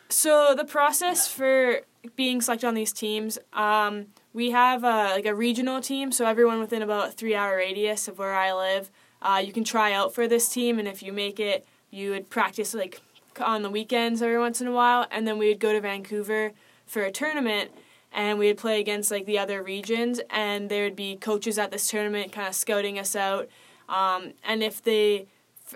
So 0.08 0.54
the 0.54 0.64
process 0.64 1.26
for 1.26 1.80
being 2.16 2.42
selected 2.42 2.66
on 2.66 2.74
these 2.74 2.92
teams, 2.92 3.38
um, 3.52 4.06
we 4.34 4.50
have 4.50 4.84
a, 4.84 5.14
like 5.14 5.26
a 5.26 5.34
regional 5.34 5.80
team. 5.80 6.12
So 6.12 6.26
everyone 6.26 6.60
within 6.60 6.82
about 6.82 7.08
a 7.08 7.12
three-hour 7.12 7.56
radius 7.56 8.08
of 8.08 8.18
where 8.18 8.34
I 8.34 8.52
live, 8.52 8.90
uh, 9.22 9.42
you 9.44 9.52
can 9.52 9.64
try 9.64 9.92
out 9.92 10.14
for 10.14 10.28
this 10.28 10.48
team, 10.48 10.78
and 10.78 10.86
if 10.86 11.02
you 11.02 11.12
make 11.12 11.40
it, 11.40 11.64
you 11.90 12.10
would 12.10 12.28
practice 12.28 12.74
like 12.74 13.00
on 13.40 13.62
the 13.62 13.70
weekends 13.70 14.20
every 14.20 14.38
once 14.38 14.60
in 14.60 14.66
a 14.66 14.72
while, 14.72 15.06
and 15.10 15.26
then 15.26 15.38
we 15.38 15.48
would 15.48 15.60
go 15.60 15.72
to 15.72 15.80
Vancouver 15.80 16.52
for 16.86 17.02
a 17.02 17.10
tournament, 17.10 17.70
and 18.12 18.38
we 18.38 18.48
would 18.48 18.58
play 18.58 18.80
against 18.80 19.10
like 19.10 19.24
the 19.24 19.38
other 19.38 19.62
regions, 19.62 20.20
and 20.28 20.68
there 20.68 20.84
would 20.84 20.96
be 20.96 21.16
coaches 21.16 21.58
at 21.58 21.70
this 21.70 21.88
tournament 21.88 22.32
kind 22.32 22.48
of 22.48 22.54
scouting 22.54 22.98
us 22.98 23.16
out, 23.16 23.48
um, 23.88 24.32
and 24.44 24.62
if 24.62 24.82
they 24.82 25.26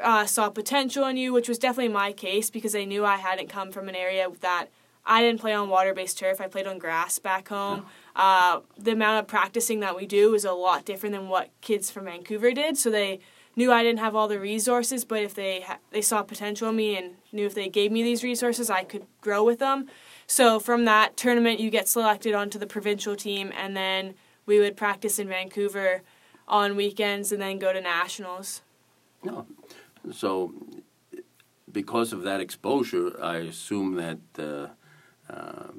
uh, 0.03 0.27
saw 0.27 0.49
potential 0.51 1.07
in 1.07 1.17
you, 1.17 1.33
which 1.33 1.49
was 1.49 1.59
definitely 1.59 1.93
my 1.93 2.13
case 2.13 2.51
because 2.51 2.73
they 2.73 2.87
knew 2.87 3.05
I 3.05 3.17
hadn't 3.17 3.49
come 3.49 3.73
from 3.73 3.89
an 3.89 3.95
area 3.95 4.29
that 4.41 4.69
I 5.05 5.23
didn't 5.23 5.41
play 5.41 5.53
on 5.53 5.69
water 5.69 5.95
based 5.95 6.19
turf. 6.19 6.41
I 6.41 6.49
played 6.49 6.67
on 6.67 6.79
grass 6.79 7.19
back 7.19 7.49
home. 7.49 7.87
Uh, 8.15 8.61
the 8.77 8.93
amount 8.93 9.21
of 9.21 9.29
practicing 9.29 9.81
that 9.81 9.97
we 9.97 10.07
do 10.07 10.35
is 10.35 10.45
a 10.45 10.53
lot 10.53 10.85
different 10.85 11.15
than 11.15 11.29
what 11.29 11.51
kids 11.61 11.91
from 11.91 12.07
Vancouver 12.07 12.53
did. 12.53 12.77
So 12.77 12.91
they 12.91 13.21
knew 13.55 13.73
I 13.73 13.83
didn't 13.83 14.01
have 14.01 14.15
all 14.15 14.29
the 14.29 14.41
resources, 14.41 15.05
but 15.05 15.23
if 15.23 15.35
they 15.35 15.61
ha- 15.61 15.79
they 15.91 16.03
saw 16.03 16.23
potential 16.23 16.69
in 16.69 16.77
me 16.77 16.97
and 16.97 17.15
knew 17.33 17.47
if 17.47 17.55
they 17.55 17.69
gave 17.69 17.93
me 17.93 18.03
these 18.03 18.23
resources, 18.23 18.69
I 18.69 18.85
could 18.85 19.07
grow 19.21 19.45
with 19.45 19.59
them. 19.59 19.89
So 20.27 20.59
from 20.59 20.85
that 20.87 21.17
tournament, 21.17 21.61
you 21.61 21.71
get 21.71 21.89
selected 21.89 22.35
onto 22.35 22.59
the 22.59 22.67
provincial 22.67 23.17
team, 23.17 23.53
and 23.57 23.77
then 23.77 24.15
we 24.45 24.59
would 24.59 24.77
practice 24.77 25.19
in 25.19 25.29
Vancouver 25.29 26.03
on 26.49 26.77
weekends, 26.77 27.33
and 27.33 27.41
then 27.41 27.59
go 27.59 27.73
to 27.73 27.81
nationals. 27.81 28.63
No. 29.25 29.47
So, 30.13 30.53
because 31.71 32.13
of 32.13 32.23
that 32.23 32.41
exposure, 32.41 33.17
I 33.23 33.37
assume 33.39 33.95
that 33.95 34.19
uh, 34.39 34.69
uh, 35.33 35.73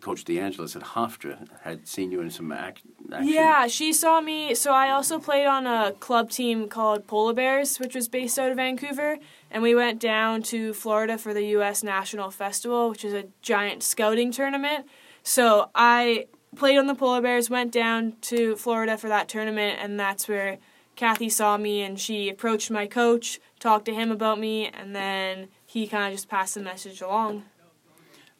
Coach 0.00 0.24
DeAngelis 0.24 0.76
at 0.76 0.82
Hofstra 0.82 1.46
had 1.62 1.86
seen 1.86 2.10
you 2.10 2.20
in 2.20 2.30
some 2.30 2.52
act- 2.52 2.82
action. 3.12 3.28
Yeah, 3.28 3.66
she 3.66 3.92
saw 3.92 4.20
me. 4.20 4.54
So 4.54 4.72
I 4.72 4.90
also 4.90 5.18
played 5.18 5.46
on 5.46 5.66
a 5.66 5.92
club 5.92 6.30
team 6.30 6.68
called 6.68 7.06
Polar 7.06 7.34
Bears, 7.34 7.78
which 7.78 7.94
was 7.94 8.08
based 8.08 8.38
out 8.38 8.50
of 8.50 8.56
Vancouver, 8.56 9.18
and 9.50 9.62
we 9.62 9.74
went 9.74 10.00
down 10.00 10.42
to 10.44 10.72
Florida 10.72 11.18
for 11.18 11.34
the 11.34 11.44
U.S. 11.56 11.82
National 11.82 12.30
Festival, 12.30 12.88
which 12.88 13.04
is 13.04 13.12
a 13.12 13.24
giant 13.42 13.82
scouting 13.82 14.32
tournament. 14.32 14.86
So 15.22 15.70
I 15.74 16.26
played 16.56 16.78
on 16.78 16.86
the 16.86 16.94
Polar 16.94 17.20
Bears, 17.20 17.50
went 17.50 17.72
down 17.72 18.14
to 18.22 18.56
Florida 18.56 18.96
for 18.96 19.08
that 19.08 19.28
tournament, 19.28 19.78
and 19.80 20.00
that's 20.00 20.28
where 20.28 20.58
Kathy 21.00 21.30
saw 21.30 21.56
me, 21.56 21.80
and 21.80 21.98
she 21.98 22.28
approached 22.28 22.70
my 22.70 22.86
coach, 22.86 23.40
talked 23.58 23.86
to 23.86 23.94
him 23.94 24.10
about 24.12 24.38
me, 24.38 24.66
and 24.66 24.94
then 24.94 25.48
he 25.64 25.86
kind 25.86 26.04
of 26.04 26.12
just 26.12 26.28
passed 26.28 26.56
the 26.56 26.60
message 26.60 27.00
along. 27.00 27.44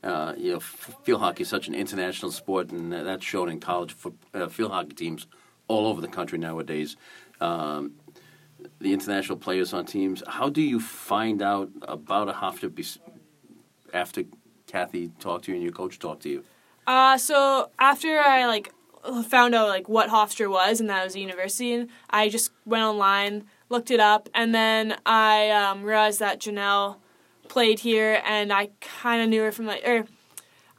Uh, 0.05 0.35
you 0.37 0.51
know, 0.51 0.57
f- 0.59 0.95
field 1.03 1.23
hockey 1.23 1.41
is 1.45 1.49
such 1.49 1.69
an 1.69 1.75
international 1.75 2.31
sport, 2.31 2.71
and 2.71 2.93
that's 2.93 3.25
shown 3.25 3.49
in 3.49 3.61
college 3.61 3.97
uh, 4.35 4.47
field 4.49 4.73
hockey 4.73 4.93
teams 4.93 5.27
all 5.69 5.87
over 5.87 6.03
the 6.03 6.09
country 6.09 6.37
nowadays. 6.37 6.99
Um, 7.41 7.93
the 8.79 8.93
international 8.93 9.39
players 9.39 9.73
on 9.73 9.87
teams. 9.87 10.23
How 10.29 10.51
do 10.51 10.61
you 10.61 10.81
find 10.81 11.41
out 11.41 11.71
about 11.81 12.29
a 12.29 12.69
bes- 12.69 12.99
after 13.95 14.25
Kathy 14.67 15.09
talked 15.19 15.47
to 15.47 15.53
you 15.53 15.55
and 15.55 15.65
your 15.65 15.73
coach 15.73 15.99
talked 15.99 16.25
to 16.25 16.29
you? 16.29 16.45
Uh, 16.87 17.17
so 17.17 17.71
after 17.79 18.19
I 18.19 18.45
like 18.45 18.75
found 19.25 19.55
out 19.55 19.69
like 19.69 19.89
what 19.89 20.11
Hofstra 20.11 20.51
was 20.51 20.81
and 20.81 20.89
that 20.91 21.03
it 21.03 21.05
was 21.05 21.15
a 21.15 21.21
university, 21.21 21.73
and 21.73 21.89
I 22.11 22.29
just 22.29 22.53
went 22.65 22.85
online, 22.85 23.45
looked 23.69 23.91
it 23.91 24.01
up, 24.01 24.29
and 24.35 24.55
then 24.55 24.97
I 25.07 25.51
um, 25.51 25.83
realized 25.83 26.21
that 26.21 26.41
Janelle 26.41 26.97
played 27.49 27.81
here, 27.81 28.23
and 28.25 28.53
I 28.53 28.71
kind 28.81 29.23
of 29.23 29.29
knew 29.29 29.43
her 29.43 29.53
from 29.53 29.67
like 29.67 29.87
or. 29.87 30.07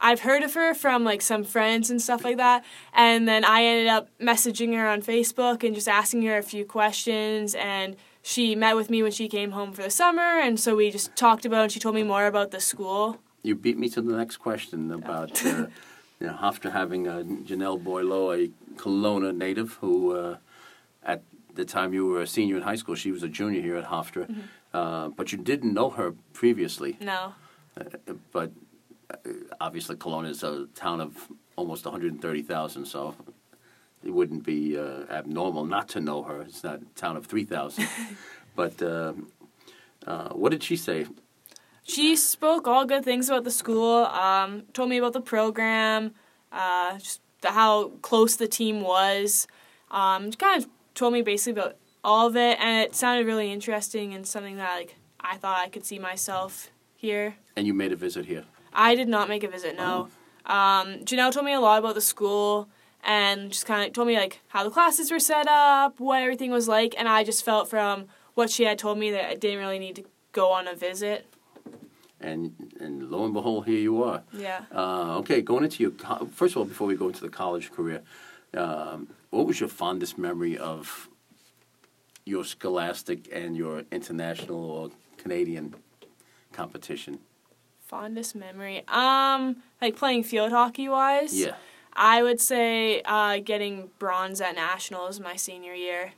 I've 0.03 0.21
heard 0.21 0.41
of 0.41 0.55
her 0.55 0.73
from 0.73 1.03
like 1.03 1.21
some 1.21 1.43
friends 1.43 1.91
and 1.91 2.01
stuff 2.01 2.23
like 2.23 2.37
that, 2.37 2.65
and 2.91 3.27
then 3.27 3.45
I 3.45 3.63
ended 3.63 3.85
up 3.85 4.09
messaging 4.19 4.73
her 4.75 4.87
on 4.87 5.03
Facebook 5.03 5.63
and 5.63 5.75
just 5.75 5.87
asking 5.87 6.23
her 6.23 6.39
a 6.39 6.41
few 6.41 6.65
questions, 6.65 7.53
and 7.53 7.95
she 8.23 8.55
met 8.55 8.75
with 8.75 8.89
me 8.89 9.03
when 9.03 9.11
she 9.11 9.27
came 9.27 9.51
home 9.51 9.73
for 9.73 9.83
the 9.83 9.91
summer, 9.91 10.39
and 10.39 10.59
so 10.59 10.75
we 10.75 10.89
just 10.89 11.15
talked 11.15 11.45
about, 11.45 11.63
and 11.63 11.71
she 11.71 11.79
told 11.79 11.93
me 11.93 12.01
more 12.01 12.25
about 12.25 12.49
the 12.49 12.59
school. 12.59 13.19
You 13.43 13.55
beat 13.55 13.77
me 13.77 13.89
to 13.89 14.01
the 14.01 14.17
next 14.17 14.37
question 14.37 14.91
about 14.91 15.45
uh, 15.45 15.67
you 16.21 16.27
know, 16.27 16.33
Hofstra 16.33 16.71
having 16.71 17.07
uh, 17.07 17.23
Janelle 17.23 17.83
Boileau, 17.83 18.31
a 18.31 18.51
Kelowna 18.75 19.35
native, 19.35 19.73
who 19.81 20.15
uh, 20.15 20.37
at 21.03 21.23
the 21.55 21.65
time 21.65 21.93
you 21.93 22.05
were 22.05 22.21
a 22.21 22.27
senior 22.27 22.55
in 22.57 22.61
high 22.61 22.75
school, 22.75 22.95
she 22.95 23.11
was 23.11 23.23
a 23.23 23.27
junior 23.27 23.61
here 23.61 23.75
at 23.75 23.85
Hofstra, 23.85 24.27
Mm-hmm. 24.27 24.41
uh, 24.73 25.09
but 25.09 25.31
you 25.31 25.37
didn't 25.39 25.73
know 25.73 25.89
her 25.89 26.13
previously. 26.33 26.97
No. 27.01 27.33
But 28.31 28.51
uh, 29.11 29.17
obviously, 29.59 29.95
Kelowna 29.95 30.29
is 30.29 30.43
a 30.43 30.67
town 30.75 31.01
of 31.01 31.27
almost 31.55 31.85
130,000, 31.85 32.85
so 32.85 33.15
it 34.03 34.11
wouldn't 34.11 34.43
be 34.43 34.77
uh, 34.77 35.03
abnormal 35.09 35.65
not 35.65 35.89
to 35.89 35.99
know 35.99 36.21
her. 36.23 36.41
It's 36.43 36.63
not 36.63 36.81
a 36.81 36.85
town 36.95 37.17
of 37.17 37.25
3,000. 37.25 37.87
but 38.55 38.81
uh, 38.81 39.13
uh, 40.05 40.29
what 40.29 40.51
did 40.51 40.63
she 40.63 40.75
say? 40.77 41.07
She 41.83 42.15
spoke 42.15 42.67
all 42.67 42.85
good 42.85 43.03
things 43.03 43.29
about 43.29 43.43
the 43.43 43.51
school. 43.51 44.05
Um, 44.05 44.63
told 44.73 44.89
me 44.89 44.97
about 44.97 45.13
the 45.13 45.21
program, 45.21 46.13
uh, 46.51 46.97
just 46.97 47.21
the, 47.41 47.51
how 47.51 47.89
close 48.01 48.35
the 48.35 48.47
team 48.47 48.81
was. 48.81 49.47
Um, 49.89 50.31
kind 50.33 50.63
of 50.63 50.69
told 50.95 51.13
me 51.13 51.21
basically 51.21 51.59
about 51.59 51.77
all 52.03 52.27
of 52.27 52.35
it, 52.35 52.59
and 52.59 52.83
it 52.83 52.95
sounded 52.95 53.25
really 53.25 53.51
interesting 53.51 54.13
and 54.13 54.25
something 54.25 54.57
that 54.57 54.75
like 54.75 54.95
I 55.19 55.37
thought 55.37 55.59
I 55.59 55.69
could 55.69 55.85
see 55.85 55.99
myself 55.99 56.71
here. 56.95 57.35
And 57.55 57.67
you 57.67 57.73
made 57.73 57.91
a 57.91 57.95
visit 57.95 58.25
here. 58.25 58.45
I 58.73 58.95
did 58.95 59.07
not 59.07 59.27
make 59.27 59.43
a 59.43 59.49
visit. 59.49 59.75
No. 59.75 60.07
Um, 60.45 60.99
Janelle 61.03 61.31
told 61.31 61.45
me 61.45 61.53
a 61.53 61.59
lot 61.59 61.79
about 61.79 61.95
the 61.95 62.01
school 62.01 62.69
and 63.03 63.51
just 63.51 63.65
kind 63.65 63.85
of 63.85 63.93
told 63.93 64.07
me 64.07 64.17
like 64.17 64.41
how 64.49 64.63
the 64.63 64.69
classes 64.69 65.11
were 65.11 65.19
set 65.19 65.47
up, 65.47 65.99
what 65.99 66.21
everything 66.21 66.51
was 66.51 66.67
like, 66.67 66.95
and 66.97 67.07
I 67.07 67.23
just 67.23 67.43
felt 67.43 67.69
from 67.69 68.07
what 68.33 68.49
she 68.49 68.63
had 68.63 68.79
told 68.79 68.97
me 68.97 69.11
that 69.11 69.25
I 69.25 69.35
didn't 69.35 69.59
really 69.59 69.79
need 69.79 69.95
to 69.97 70.03
go 70.31 70.51
on 70.51 70.67
a 70.67 70.75
visit. 70.75 71.30
And 72.21 72.73
and 72.79 73.09
lo 73.09 73.25
and 73.25 73.33
behold, 73.33 73.65
here 73.65 73.79
you 73.79 74.03
are. 74.03 74.23
Yeah. 74.31 74.61
Uh, 74.73 75.17
okay, 75.19 75.41
going 75.41 75.63
into 75.63 75.81
your 75.83 75.91
co- 75.91 76.27
first 76.31 76.53
of 76.53 76.57
all, 76.59 76.65
before 76.65 76.87
we 76.87 76.95
go 76.95 77.07
into 77.07 77.21
the 77.21 77.29
college 77.29 77.71
career, 77.71 78.03
um, 78.55 79.07
what 79.31 79.47
was 79.47 79.59
your 79.59 79.69
fondest 79.69 80.17
memory 80.17 80.57
of 80.57 81.09
your 82.25 82.43
scholastic 82.43 83.27
and 83.31 83.57
your 83.57 83.83
international 83.91 84.63
or 84.63 84.91
Canadian 85.17 85.75
competition? 86.53 87.19
Fondest 87.91 88.35
memory. 88.35 88.83
Um, 88.87 89.57
like 89.81 89.95
playing 89.95 90.23
field 90.23 90.51
hockey 90.51 90.87
wise. 90.87 91.33
Yeah. 91.33 91.55
I 91.93 92.23
would 92.23 92.39
say 92.39 93.01
uh, 93.03 93.39
getting 93.39 93.89
bronze 93.99 94.39
at 94.39 94.55
nationals 94.55 95.19
my 95.19 95.35
senior 95.35 95.73
year, 95.73 96.13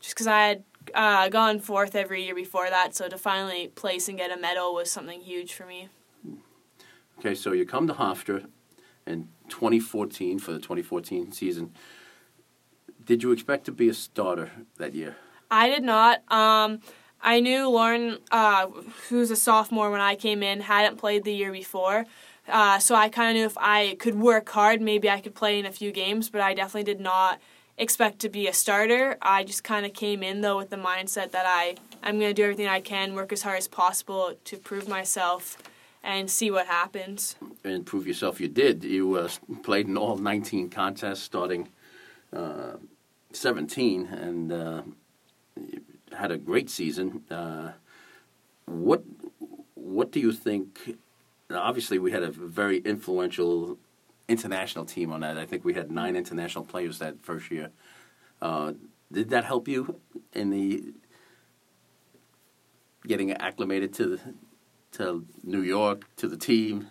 just 0.00 0.14
because 0.14 0.28
I 0.28 0.46
had 0.46 0.64
uh, 0.94 1.28
gone 1.28 1.60
fourth 1.60 1.94
every 1.94 2.24
year 2.24 2.34
before 2.34 2.70
that, 2.70 2.94
so 2.94 3.08
to 3.08 3.18
finally 3.18 3.68
place 3.68 4.08
and 4.08 4.18
get 4.18 4.30
a 4.30 4.36
medal 4.36 4.74
was 4.74 4.90
something 4.90 5.20
huge 5.20 5.52
for 5.52 5.66
me. 5.66 5.88
Okay, 7.18 7.34
so 7.34 7.52
you 7.52 7.66
come 7.66 7.86
to 7.86 7.94
Hofstra 7.94 8.46
in 9.06 9.28
2014 9.48 10.38
for 10.38 10.52
the 10.52 10.58
2014 10.58 11.32
season. 11.32 11.72
Did 13.04 13.22
you 13.22 13.32
expect 13.32 13.64
to 13.64 13.72
be 13.72 13.88
a 13.88 13.94
starter 13.94 14.50
that 14.76 14.94
year? 14.94 15.16
I 15.50 15.68
did 15.68 15.82
not. 15.82 16.22
Um, 16.30 16.80
I 17.20 17.40
knew 17.40 17.68
Lauren, 17.68 18.18
uh, 18.30 18.68
who's 19.08 19.30
a 19.30 19.36
sophomore 19.36 19.90
when 19.90 20.00
I 20.00 20.14
came 20.14 20.42
in, 20.42 20.60
hadn't 20.60 20.98
played 20.98 21.24
the 21.24 21.34
year 21.34 21.50
before. 21.50 22.04
Uh, 22.46 22.78
so 22.78 22.94
I 22.94 23.08
kind 23.08 23.30
of 23.30 23.34
knew 23.34 23.46
if 23.46 23.58
I 23.58 23.96
could 23.98 24.18
work 24.18 24.48
hard, 24.48 24.80
maybe 24.80 25.10
I 25.10 25.20
could 25.20 25.34
play 25.34 25.58
in 25.58 25.66
a 25.66 25.72
few 25.72 25.92
games, 25.92 26.30
but 26.30 26.40
I 26.40 26.54
definitely 26.54 26.84
did 26.84 27.00
not 27.00 27.40
expect 27.78 28.18
to 28.20 28.28
be 28.28 28.46
a 28.48 28.52
starter. 28.52 29.16
I 29.22 29.44
just 29.44 29.64
kind 29.64 29.86
of 29.86 29.94
came 29.94 30.22
in, 30.22 30.40
though, 30.40 30.58
with 30.58 30.70
the 30.70 30.76
mindset 30.76 31.30
that 31.30 31.44
I, 31.46 31.76
I'm 32.02 32.18
going 32.18 32.30
to 32.30 32.34
do 32.34 32.42
everything 32.42 32.66
I 32.66 32.80
can, 32.80 33.14
work 33.14 33.32
as 33.32 33.42
hard 33.42 33.58
as 33.58 33.68
possible 33.68 34.34
to 34.44 34.56
prove 34.56 34.88
myself 34.88 35.56
and 36.02 36.30
see 36.30 36.50
what 36.50 36.66
happens. 36.66 37.36
And 37.64 37.86
prove 37.86 38.06
yourself 38.06 38.40
you 38.40 38.48
did. 38.48 38.84
You 38.84 39.14
uh, 39.16 39.28
played 39.62 39.86
in 39.86 39.96
all 39.96 40.16
19 40.16 40.70
contests 40.70 41.22
starting 41.22 41.68
uh, 42.32 42.76
17 43.32 44.06
and 44.06 44.52
uh, 44.52 44.82
had 46.16 46.30
a 46.30 46.38
great 46.38 46.70
season. 46.70 47.22
Uh, 47.30 47.72
what 48.66 49.02
what 49.74 50.12
do 50.12 50.20
you 50.20 50.32
think? 50.32 50.98
Obviously, 51.50 51.98
we 51.98 52.10
had 52.12 52.22
a 52.22 52.30
very 52.30 52.78
influential 52.78 53.78
international 54.28 54.84
team 54.84 55.10
on 55.10 55.20
that. 55.20 55.38
I 55.38 55.46
think 55.46 55.64
we 55.64 55.74
had 55.74 55.90
nine 55.90 56.14
international 56.14 56.64
players 56.64 56.98
that 56.98 57.20
first 57.22 57.50
year. 57.50 57.70
Uh, 58.40 58.74
did 59.10 59.30
that 59.30 59.44
help 59.44 59.66
you 59.66 60.00
in 60.34 60.50
the 60.50 60.92
getting 63.06 63.32
acclimated 63.32 63.92
to 63.94 64.06
the, 64.06 64.20
to 64.92 65.24
New 65.42 65.62
York 65.62 66.04
to 66.16 66.28
the 66.28 66.36
team? 66.36 66.88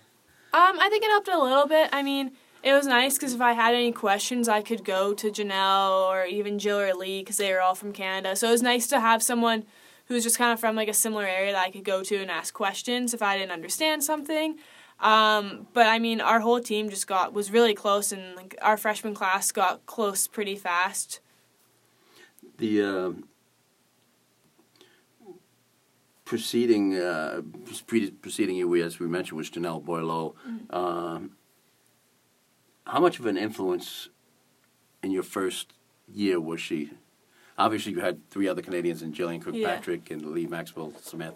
Um, 0.53 0.79
I 0.79 0.89
think 0.89 1.03
it 1.03 1.10
helped 1.10 1.27
a 1.27 1.39
little 1.39 1.67
bit. 1.67 1.89
I 1.94 2.01
mean, 2.01 2.32
it 2.63 2.74
was 2.74 2.88
nice 2.88 3.17
because 3.17 3.34
if 3.34 3.41
I 3.41 3.53
had 3.53 3.75
any 3.75 3.91
questions, 3.91 4.50
I 4.50 4.62
could 4.62 4.84
go 4.84 5.13
to 5.13 5.29
Janelle 5.29 6.10
or 6.10 6.25
even 6.25 6.58
Jill 6.58 6.79
or 6.79 6.94
Lee 6.94 7.22
because 7.22 7.38
they 7.38 7.53
were 7.53 7.62
all 7.62 7.75
from 7.75 7.94
Canada. 7.94 8.36
So 8.36 8.48
it 8.48 8.51
was 8.51 8.63
nice 8.63 8.88
to 8.88 9.00
have 9.00 9.22
someone 9.22 9.65
who's 10.06 10.24
just 10.24 10.38
kind 10.38 10.51
of 10.51 10.60
from 10.60 10.75
like 10.75 10.88
a 10.88 10.94
similar 10.94 11.25
area 11.25 11.51
that 11.51 11.65
I 11.65 11.70
could 11.70 11.84
go 11.84 12.01
to 12.03 12.15
and 12.17 12.32
ask 12.32 12.53
questions 12.53 13.13
if 13.13 13.22
I 13.22 13.38
didn't 13.38 13.51
understand 13.51 14.03
something. 14.03 14.58
Um, 15.00 15.68
but 15.74 15.86
I 15.88 16.00
mean, 16.00 16.22
our 16.22 16.39
whole 16.39 16.60
team 16.60 16.89
just 16.89 17.08
got 17.08 17.34
was 17.34 17.51
really 17.51 17.74
close, 17.74 18.12
and 18.12 18.36
like 18.36 18.58
our 18.62 18.77
freshman 18.77 19.13
class 19.13 19.51
got 19.51 19.86
close 19.86 20.27
pretty 20.27 20.56
fast. 20.56 21.20
The 22.58 22.82
uh, 22.82 23.12
preceding 26.25 26.96
uh, 26.96 27.42
pre- 27.86 28.12
preceding 28.12 28.56
you, 28.56 28.75
as 28.75 29.00
we 29.00 29.08
mentioned, 29.08 29.38
was 29.38 29.50
Janelle 29.50 29.84
Boileau. 29.84 30.34
Mm-hmm. 30.48 30.75
Um, 30.75 31.32
how 32.86 33.00
much 33.00 33.20
of 33.20 33.25
an 33.25 33.38
influence 33.38 34.10
in 35.04 35.12
your 35.12 35.24
first 35.24 35.74
year 36.12 36.39
was 36.39 36.60
she? 36.60 36.92
Obviously, 37.58 37.92
you 37.92 38.01
had 38.01 38.27
three 38.30 38.48
other 38.48 38.62
Canadians 38.62 39.01
in 39.01 39.13
Jillian 39.13 39.42
Kirkpatrick 39.42 40.12
and 40.12 40.25
Lee 40.25 40.48
Maxwell 40.48 40.94
Smith. 41.01 41.34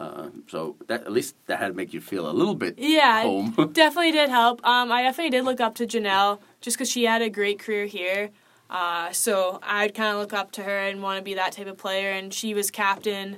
Uh, 0.00 0.30
so 0.48 0.76
that 0.88 1.02
at 1.02 1.12
least 1.12 1.36
that 1.46 1.58
had 1.60 1.68
to 1.68 1.74
make 1.74 1.92
you 1.94 2.00
feel 2.00 2.28
a 2.28 2.32
little 2.32 2.54
bit 2.56 2.74
Yeah, 2.78 3.22
home. 3.22 3.54
it 3.56 3.72
definitely 3.82 4.10
did 4.12 4.30
help. 4.30 4.64
Um, 4.66 4.90
I 4.90 5.02
definitely 5.02 5.30
did 5.30 5.44
look 5.44 5.60
up 5.60 5.74
to 5.76 5.86
Janelle 5.86 6.40
just 6.60 6.76
because 6.76 6.90
she 6.90 7.04
had 7.04 7.22
a 7.22 7.30
great 7.30 7.58
career 7.60 7.86
here. 7.86 8.30
Uh, 8.68 9.12
so 9.12 9.60
I'd 9.62 9.94
kind 9.94 10.14
of 10.14 10.20
look 10.20 10.32
up 10.32 10.50
to 10.52 10.62
her 10.64 10.78
and 10.88 11.02
want 11.02 11.18
to 11.18 11.22
be 11.22 11.34
that 11.34 11.52
type 11.52 11.66
of 11.68 11.76
player. 11.76 12.10
And 12.10 12.32
she 12.34 12.52
was 12.54 12.70
captain 12.70 13.36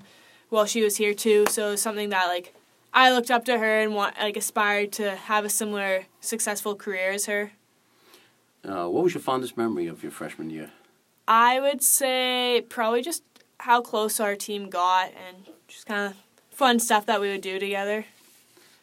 while 0.48 0.64
she 0.64 0.82
was 0.82 0.96
here 0.96 1.12
too, 1.12 1.44
so 1.50 1.68
it 1.68 1.70
was 1.72 1.82
something 1.82 2.10
that 2.10 2.28
like 2.28 2.54
I 2.92 3.10
looked 3.12 3.30
up 3.30 3.44
to 3.46 3.58
her 3.58 3.80
and 3.80 3.94
want 3.94 4.16
like 4.18 4.36
aspired 4.36 4.92
to 4.92 5.16
have 5.16 5.44
a 5.44 5.48
similar 5.50 6.04
successful 6.20 6.76
career 6.76 7.10
as 7.10 7.26
her. 7.26 7.52
Uh, 8.64 8.86
what 8.88 9.02
was 9.04 9.12
your 9.12 9.20
fondest 9.20 9.56
memory 9.58 9.86
of 9.88 10.02
your 10.02 10.12
freshman 10.12 10.48
year? 10.50 10.70
I 11.26 11.58
would 11.60 11.82
say 11.82 12.64
probably 12.68 13.02
just 13.02 13.22
how 13.58 13.80
close 13.80 14.20
our 14.20 14.36
team 14.36 14.70
got 14.70 15.08
and 15.08 15.44
just 15.68 15.86
kind 15.86 16.12
of 16.12 16.16
fun 16.54 16.78
stuff 16.78 17.06
that 17.06 17.20
we 17.20 17.28
would 17.30 17.40
do 17.40 17.58
together. 17.58 18.06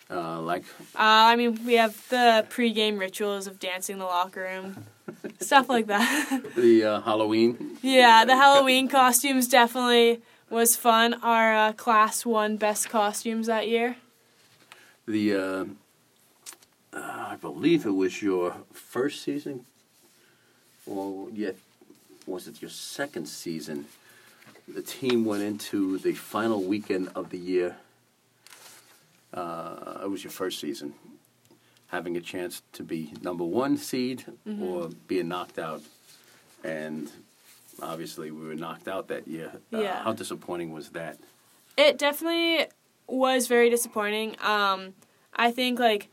Uh, 0.09 0.41
like 0.41 0.63
Uh, 0.95 1.31
I 1.31 1.35
mean, 1.35 1.65
we 1.65 1.75
have 1.75 2.07
the 2.09 2.45
pre-game 2.49 2.97
rituals 2.97 3.47
of 3.47 3.59
dancing 3.59 3.93
in 3.93 3.99
the 3.99 4.05
locker 4.05 4.41
room, 4.41 4.85
stuff 5.39 5.69
like 5.69 5.87
that. 5.87 6.43
the 6.55 6.83
uh, 6.83 7.01
Halloween. 7.01 7.77
yeah, 7.81 8.25
the 8.25 8.35
Halloween 8.35 8.89
costumes 8.89 9.47
definitely 9.47 10.21
was 10.49 10.75
fun. 10.75 11.13
Our 11.23 11.55
uh, 11.55 11.73
class 11.73 12.25
won 12.25 12.57
best 12.57 12.89
costumes 12.89 13.47
that 13.47 13.69
year. 13.69 13.95
The 15.07 15.35
uh, 15.35 15.65
uh, 16.93 17.25
I 17.31 17.37
believe 17.39 17.85
it 17.85 17.95
was 17.95 18.21
your 18.21 18.55
first 18.73 19.23
season, 19.23 19.65
or 20.85 21.29
yeah, 21.33 21.51
was 22.27 22.47
it 22.47 22.61
your 22.61 22.69
second 22.69 23.27
season? 23.27 23.85
The 24.67 24.81
team 24.81 25.25
went 25.25 25.43
into 25.43 25.97
the 25.97 26.13
final 26.13 26.63
weekend 26.63 27.09
of 27.15 27.29
the 27.29 27.37
year. 27.37 27.75
Uh, 29.33 30.01
it 30.03 30.09
was 30.09 30.23
your 30.23 30.31
first 30.31 30.59
season, 30.59 30.93
having 31.87 32.17
a 32.17 32.21
chance 32.21 32.61
to 32.73 32.83
be 32.83 33.13
number 33.21 33.43
one 33.45 33.77
seed 33.77 34.25
or 34.61 34.89
being 35.07 35.27
knocked 35.29 35.57
out, 35.57 35.81
and 36.63 37.09
obviously 37.81 38.29
we 38.31 38.45
were 38.45 38.55
knocked 38.55 38.87
out 38.87 39.07
that 39.07 39.27
year. 39.27 39.51
Uh, 39.73 39.79
Yeah. 39.79 40.03
How 40.03 40.13
disappointing 40.13 40.73
was 40.73 40.89
that? 40.89 41.17
It 41.77 41.97
definitely 41.97 42.67
was 43.07 43.47
very 43.47 43.69
disappointing. 43.69 44.35
Um, 44.41 44.93
I 45.33 45.51
think 45.51 45.79
like 45.79 46.09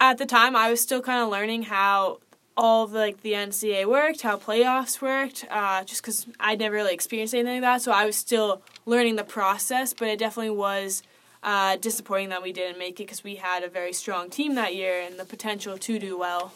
at 0.00 0.18
the 0.18 0.26
time 0.26 0.56
I 0.56 0.68
was 0.70 0.80
still 0.80 1.00
kind 1.00 1.22
of 1.22 1.28
learning 1.28 1.64
how 1.64 2.18
all 2.56 2.84
of 2.84 2.92
like 2.92 3.22
the 3.22 3.32
NCAA 3.32 3.86
worked, 3.86 4.22
how 4.22 4.36
playoffs 4.36 5.00
worked, 5.02 5.44
uh, 5.50 5.84
just 5.84 6.02
because 6.02 6.26
I'd 6.40 6.58
never 6.58 6.74
really 6.74 6.94
experienced 6.94 7.34
anything 7.34 7.54
like 7.54 7.62
that. 7.62 7.82
So 7.82 7.92
I 7.92 8.06
was 8.06 8.16
still 8.16 8.62
learning 8.86 9.16
the 9.16 9.24
process, 9.24 9.92
but 9.92 10.08
it 10.08 10.18
definitely 10.18 10.50
was 10.56 11.02
uh, 11.42 11.76
disappointing 11.76 12.30
that 12.30 12.42
we 12.42 12.52
didn't 12.52 12.78
make 12.78 12.94
it 13.00 13.04
because 13.04 13.22
we 13.22 13.36
had 13.36 13.62
a 13.62 13.68
very 13.68 13.92
strong 13.92 14.30
team 14.30 14.54
that 14.54 14.74
year 14.74 15.00
and 15.00 15.18
the 15.18 15.24
potential 15.24 15.76
to 15.78 15.98
do 15.98 16.18
well. 16.18 16.52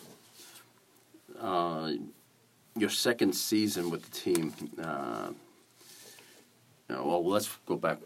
uh, 1.40 1.92
your 2.76 2.90
second 2.90 3.34
season 3.34 3.90
with 3.90 4.02
the 4.08 4.10
team. 4.10 4.54
Uh, 4.82 5.30
know, 6.88 7.04
well, 7.06 7.24
let's 7.24 7.48
go 7.66 7.76
back 7.76 7.98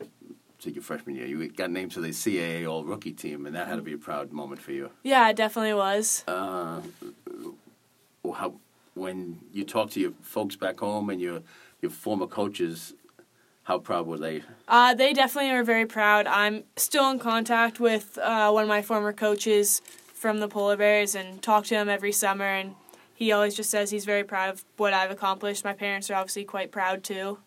to 0.60 0.70
your 0.70 0.82
freshman 0.82 1.16
year. 1.16 1.26
You 1.26 1.48
got 1.48 1.70
named 1.70 1.92
to 1.92 2.00
the 2.00 2.08
CAA 2.08 2.68
All 2.68 2.84
Rookie 2.84 3.12
team, 3.12 3.46
and 3.46 3.54
that 3.54 3.66
had 3.68 3.76
to 3.76 3.82
be 3.82 3.92
a 3.92 3.98
proud 3.98 4.32
moment 4.32 4.60
for 4.60 4.72
you. 4.72 4.90
Yeah, 5.02 5.28
it 5.28 5.36
definitely 5.36 5.74
was. 5.74 6.24
Uh, 8.24 8.32
how, 8.32 8.54
when 8.94 9.40
you 9.52 9.64
talk 9.64 9.90
to 9.90 10.00
your 10.00 10.12
folks 10.22 10.56
back 10.56 10.80
home 10.80 11.10
and 11.10 11.20
your 11.20 11.42
your 11.80 11.90
former 11.90 12.26
coaches, 12.26 12.94
how 13.64 13.78
proud 13.78 14.06
were 14.06 14.18
they? 14.18 14.42
Uh, 14.68 14.94
they 14.94 15.12
definitely 15.12 15.50
are 15.50 15.64
very 15.64 15.84
proud. 15.86 16.26
I'm 16.26 16.64
still 16.76 17.10
in 17.10 17.18
contact 17.18 17.78
with 17.78 18.16
uh, 18.18 18.50
one 18.50 18.62
of 18.62 18.68
my 18.68 18.80
former 18.82 19.12
coaches 19.12 19.82
from 20.14 20.38
the 20.40 20.48
Polar 20.48 20.76
Bears 20.76 21.14
and 21.14 21.42
talk 21.42 21.66
to 21.66 21.74
him 21.74 21.88
every 21.88 22.12
summer. 22.12 22.44
And 22.46 22.74
he 23.14 23.32
always 23.32 23.54
just 23.54 23.70
says 23.70 23.90
he's 23.90 24.06
very 24.06 24.24
proud 24.24 24.48
of 24.50 24.64
what 24.78 24.94
I've 24.94 25.10
accomplished. 25.10 25.62
My 25.64 25.74
parents 25.74 26.10
are 26.10 26.14
obviously 26.14 26.44
quite 26.44 26.70
proud 26.72 27.04
too. 27.04 27.38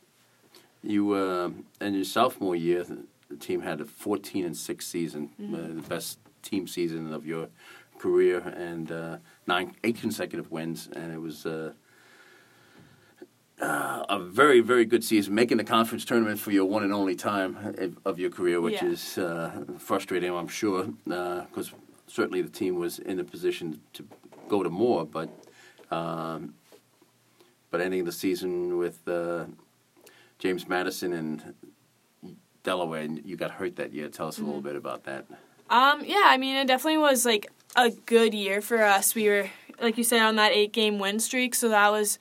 You 0.84 1.14
uh, 1.14 1.50
in 1.82 1.96
your 1.96 2.04
sophomore 2.04 2.56
year, 2.56 2.86
the 3.30 3.36
team 3.38 3.62
had 3.62 3.82
a 3.82 3.86
14 3.86 4.46
and 4.46 4.56
six 4.56 4.86
season, 4.86 5.32
Mm-hmm. 5.42 5.56
uh, 5.56 5.82
the 5.82 5.88
best 5.90 6.20
team 6.44 6.68
season 6.68 7.12
of 7.12 7.26
your 7.26 7.48
career, 8.00 8.40
and 8.40 8.92
uh, 8.92 9.18
nine, 9.46 9.76
eight 9.84 10.00
consecutive 10.00 10.52
wins, 10.52 10.90
and 10.96 11.14
it 11.14 11.20
was. 11.22 11.46
Uh, 11.46 11.74
uh, 13.60 14.06
a 14.08 14.20
very, 14.20 14.60
very 14.60 14.86
good 14.86 15.04
season, 15.04 15.34
making 15.34 15.58
the 15.58 15.64
conference 15.64 16.06
tournament 16.06 16.40
for 16.40 16.52
your 16.52 16.66
one 16.66 16.84
and 16.84 16.94
only 16.94 17.16
time 17.16 17.58
of- 18.06 18.20
your 18.20 18.30
career, 18.30 18.62
which 18.62 18.76
Yeah. 18.84 18.90
is 18.90 19.18
uh, 19.18 19.64
frustrating, 19.80 20.32
I'm 20.32 20.48
sure, 20.48 20.84
because 21.06 21.72
certainly 22.06 22.44
the 22.44 22.50
team 22.52 22.76
was 22.76 23.00
in 23.00 23.20
a 23.20 23.24
position 23.24 23.82
to 23.94 24.08
go 24.48 24.62
to 24.62 24.70
more, 24.70 25.06
but 25.08 25.30
um, 25.90 26.54
but 27.72 27.82
ending 27.82 28.06
the 28.06 28.12
season 28.12 28.78
with 28.78 29.08
uh, 29.08 29.46
James 30.38 30.68
Madison 30.68 31.14
and 31.14 31.56
Delaware, 32.62 33.02
and 33.02 33.26
you 33.26 33.36
got 33.38 33.50
hurt 33.52 33.76
that 33.78 33.92
year. 33.92 34.08
Tell 34.10 34.28
us 34.28 34.38
a 34.38 34.44
little 34.44 34.62
bit 34.62 34.76
about 34.76 35.04
that. 35.06 35.26
Um, 35.70 36.04
yeah, 36.06 36.24
I 36.26 36.38
mean, 36.38 36.56
it 36.58 36.68
definitely 36.68 37.00
was 37.00 37.26
like 37.26 37.48
a 37.78 37.92
good 37.92 38.34
year 38.34 38.60
for 38.60 38.84
us. 38.84 39.16
We 39.16 39.30
were, 39.30 39.50
like 39.80 39.98
you 39.98 40.04
said, 40.04 40.22
on 40.22 40.36
that 40.36 40.52
eight 40.52 40.74
game 40.74 41.00
win 41.00 41.20
streak, 41.20 41.56
so 41.56 41.70
that 41.70 41.92
was 41.92 42.20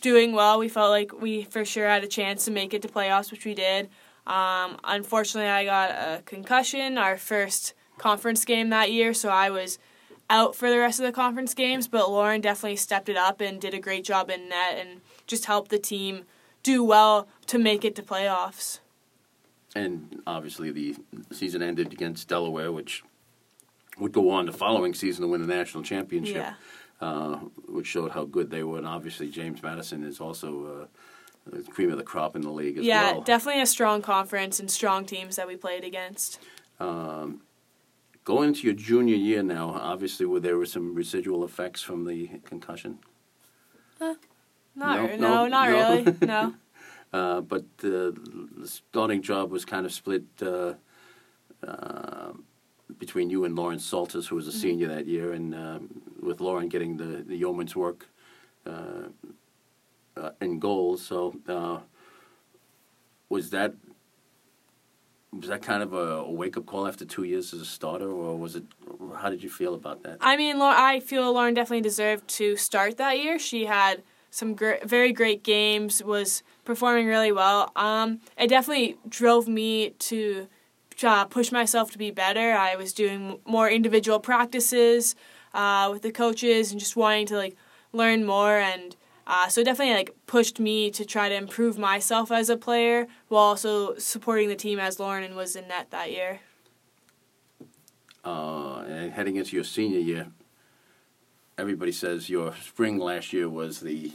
doing 0.00 0.32
well. 0.32 0.58
We 0.58 0.68
felt 0.68 0.90
like 0.90 1.20
we 1.20 1.42
for 1.42 1.64
sure 1.64 1.88
had 1.88 2.04
a 2.04 2.08
chance 2.08 2.44
to 2.46 2.50
make 2.50 2.72
it 2.72 2.80
to 2.82 2.88
playoffs, 2.88 3.30
which 3.30 3.44
we 3.44 3.54
did. 3.54 3.90
Um, 4.26 4.78
unfortunately, 4.84 5.50
I 5.50 5.64
got 5.64 5.90
a 5.90 6.22
concussion 6.24 6.96
our 6.96 7.18
first 7.18 7.74
conference 7.98 8.44
game 8.44 8.70
that 8.70 8.92
year, 8.92 9.12
so 9.12 9.28
I 9.28 9.50
was 9.50 9.78
out 10.30 10.54
for 10.54 10.70
the 10.70 10.78
rest 10.78 11.00
of 11.00 11.06
the 11.06 11.12
conference 11.12 11.52
games. 11.52 11.88
But 11.88 12.08
Lauren 12.08 12.40
definitely 12.40 12.76
stepped 12.76 13.08
it 13.08 13.16
up 13.16 13.40
and 13.40 13.60
did 13.60 13.74
a 13.74 13.80
great 13.80 14.04
job 14.04 14.30
in 14.30 14.48
net 14.48 14.76
and 14.78 15.00
just 15.26 15.46
helped 15.46 15.70
the 15.70 15.78
team 15.78 16.24
do 16.62 16.84
well 16.84 17.26
to 17.48 17.58
make 17.58 17.84
it 17.84 17.96
to 17.96 18.02
playoffs. 18.02 18.78
And 19.74 20.22
obviously, 20.26 20.70
the 20.70 20.96
season 21.32 21.62
ended 21.62 21.92
against 21.92 22.28
Delaware, 22.28 22.70
which 22.70 23.02
would 23.98 24.12
go 24.12 24.30
on 24.30 24.46
the 24.46 24.52
following 24.52 24.94
season 24.94 25.22
to 25.22 25.28
win 25.28 25.40
the 25.40 25.46
national 25.54 25.82
championship, 25.82 26.36
Yeah. 26.36 26.54
uh, 27.00 27.36
which 27.68 27.86
showed 27.86 28.10
how 28.12 28.24
good 28.24 28.50
they 28.50 28.62
were. 28.62 28.78
And 28.78 28.86
obviously, 28.86 29.28
James 29.28 29.62
Madison 29.62 30.02
is 30.04 30.20
also 30.20 30.88
uh, 31.46 31.50
the 31.50 31.62
cream 31.62 31.90
of 31.90 31.98
the 31.98 32.04
crop 32.04 32.34
in 32.36 32.42
the 32.42 32.50
league 32.50 32.78
as 32.78 32.84
Yeah, 32.84 33.02
well. 33.12 33.18
Yeah, 33.18 33.24
definitely 33.24 33.62
a 33.62 33.66
strong 33.66 34.02
conference 34.02 34.60
and 34.60 34.70
strong 34.70 35.04
teams 35.04 35.36
that 35.36 35.46
we 35.46 35.56
played 35.56 35.84
against. 35.84 36.38
Um, 36.80 37.42
going 38.24 38.48
into 38.48 38.62
your 38.66 38.74
junior 38.74 39.16
year 39.16 39.42
now, 39.42 39.70
obviously, 39.70 40.26
where 40.26 40.40
there 40.40 40.56
were 40.56 40.66
some 40.66 40.94
residual 40.94 41.44
effects 41.44 41.82
from 41.82 42.04
the 42.06 42.28
concussion. 42.44 42.98
Not 44.00 44.16
No, 44.74 45.02
re- 45.06 45.16
no, 45.16 45.46
no, 45.46 45.48
not 45.48 45.68
no. 45.70 45.74
really. 45.76 46.16
No. 46.22 46.54
Uh, 47.14 47.42
but 47.42 47.64
uh, 47.84 48.08
the 48.56 48.64
starting 48.64 49.20
job 49.20 49.50
was 49.50 49.66
kind 49.66 49.84
of 49.84 49.92
split 49.92 50.22
uh, 50.40 50.46
uh, 50.46 50.74
between 53.12 53.28
you 53.28 53.44
and 53.44 53.54
Lauren 53.54 53.78
Salters, 53.78 54.26
who 54.28 54.36
was 54.36 54.48
a 54.48 54.50
Mm-hmm. 54.50 54.60
senior 54.60 54.88
that 54.88 55.06
year, 55.06 55.34
and 55.34 55.54
um, 55.54 56.02
with 56.22 56.40
Lauren 56.40 56.68
getting 56.68 56.96
the, 56.96 57.22
the 57.28 57.36
yeoman's 57.36 57.76
work 57.76 58.06
uh, 58.66 59.08
uh, 60.16 60.30
in 60.40 60.58
goals. 60.58 61.04
So, 61.04 61.34
uh, 61.46 61.80
was 63.28 63.50
that 63.50 63.74
was 65.30 65.48
that 65.48 65.60
kind 65.60 65.82
of 65.82 65.92
a, 65.92 66.06
a 66.24 66.30
wake 66.30 66.56
up 66.56 66.64
call 66.64 66.86
after 66.86 67.04
two 67.04 67.24
years 67.24 67.52
as 67.52 67.60
a 67.60 67.66
starter, 67.66 68.10
or 68.10 68.38
was 68.38 68.56
it? 68.56 68.64
How 69.20 69.28
did 69.28 69.42
you 69.42 69.50
feel 69.50 69.74
about 69.74 70.02
that? 70.04 70.16
I 70.22 70.38
mean, 70.38 70.56
I 70.62 71.00
feel 71.00 71.30
Lauren 71.34 71.52
definitely 71.52 71.82
deserved 71.82 72.26
to 72.40 72.56
start 72.56 72.96
that 72.96 73.18
year. 73.18 73.38
She 73.38 73.66
had 73.66 74.02
some 74.30 74.54
gr- 74.54 74.82
very 74.84 75.12
great 75.12 75.42
games, 75.42 76.02
was 76.02 76.42
performing 76.64 77.06
really 77.08 77.32
well. 77.32 77.72
Um, 77.76 78.20
it 78.38 78.48
definitely 78.48 78.96
drove 79.06 79.46
me 79.48 79.90
to 80.10 80.48
uh, 81.04 81.24
push 81.24 81.52
myself 81.52 81.90
to 81.92 81.98
be 81.98 82.10
better. 82.10 82.52
I 82.52 82.76
was 82.76 82.92
doing 82.92 83.38
more 83.44 83.68
individual 83.68 84.20
practices 84.20 85.14
uh, 85.54 85.88
with 85.92 86.02
the 86.02 86.12
coaches 86.12 86.70
and 86.70 86.80
just 86.80 86.96
wanting 86.96 87.26
to 87.26 87.36
like 87.36 87.56
learn 87.92 88.24
more 88.24 88.56
and. 88.58 88.96
Uh, 89.24 89.46
so 89.46 89.60
it 89.60 89.64
definitely 89.64 89.94
like 89.94 90.10
pushed 90.26 90.58
me 90.58 90.90
to 90.90 91.04
try 91.04 91.28
to 91.28 91.34
improve 91.36 91.78
myself 91.78 92.32
as 92.32 92.50
a 92.50 92.56
player 92.56 93.06
while 93.28 93.44
also 93.44 93.94
supporting 93.96 94.48
the 94.48 94.56
team 94.56 94.80
as 94.80 94.98
Lauren 94.98 95.22
and 95.22 95.36
was 95.36 95.54
in 95.54 95.68
net 95.68 95.92
that 95.92 96.10
year. 96.10 96.40
uh, 98.24 98.84
and 98.88 99.12
heading 99.12 99.36
into 99.36 99.56
your 99.56 99.64
senior 99.64 99.98
year, 99.98 100.26
everybody 101.58 101.92
says 101.92 102.28
your 102.28 102.54
spring 102.56 102.98
last 102.98 103.32
year 103.32 103.48
was 103.48 103.80
the 103.80 104.12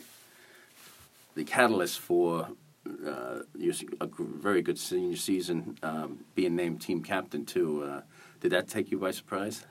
the 1.35 1.43
catalyst 1.43 1.99
for 1.99 2.49
uh, 3.05 3.39
a 4.01 4.07
very 4.19 4.61
good 4.61 4.77
senior 4.79 5.15
season, 5.17 5.77
um, 5.83 6.25
being 6.35 6.55
named 6.55 6.81
team 6.81 7.01
captain 7.03 7.45
too. 7.45 7.83
Uh, 7.83 8.01
did 8.39 8.51
that 8.51 8.67
take 8.67 8.91
you 8.91 8.97
by 8.99 9.11
surprise? 9.11 9.65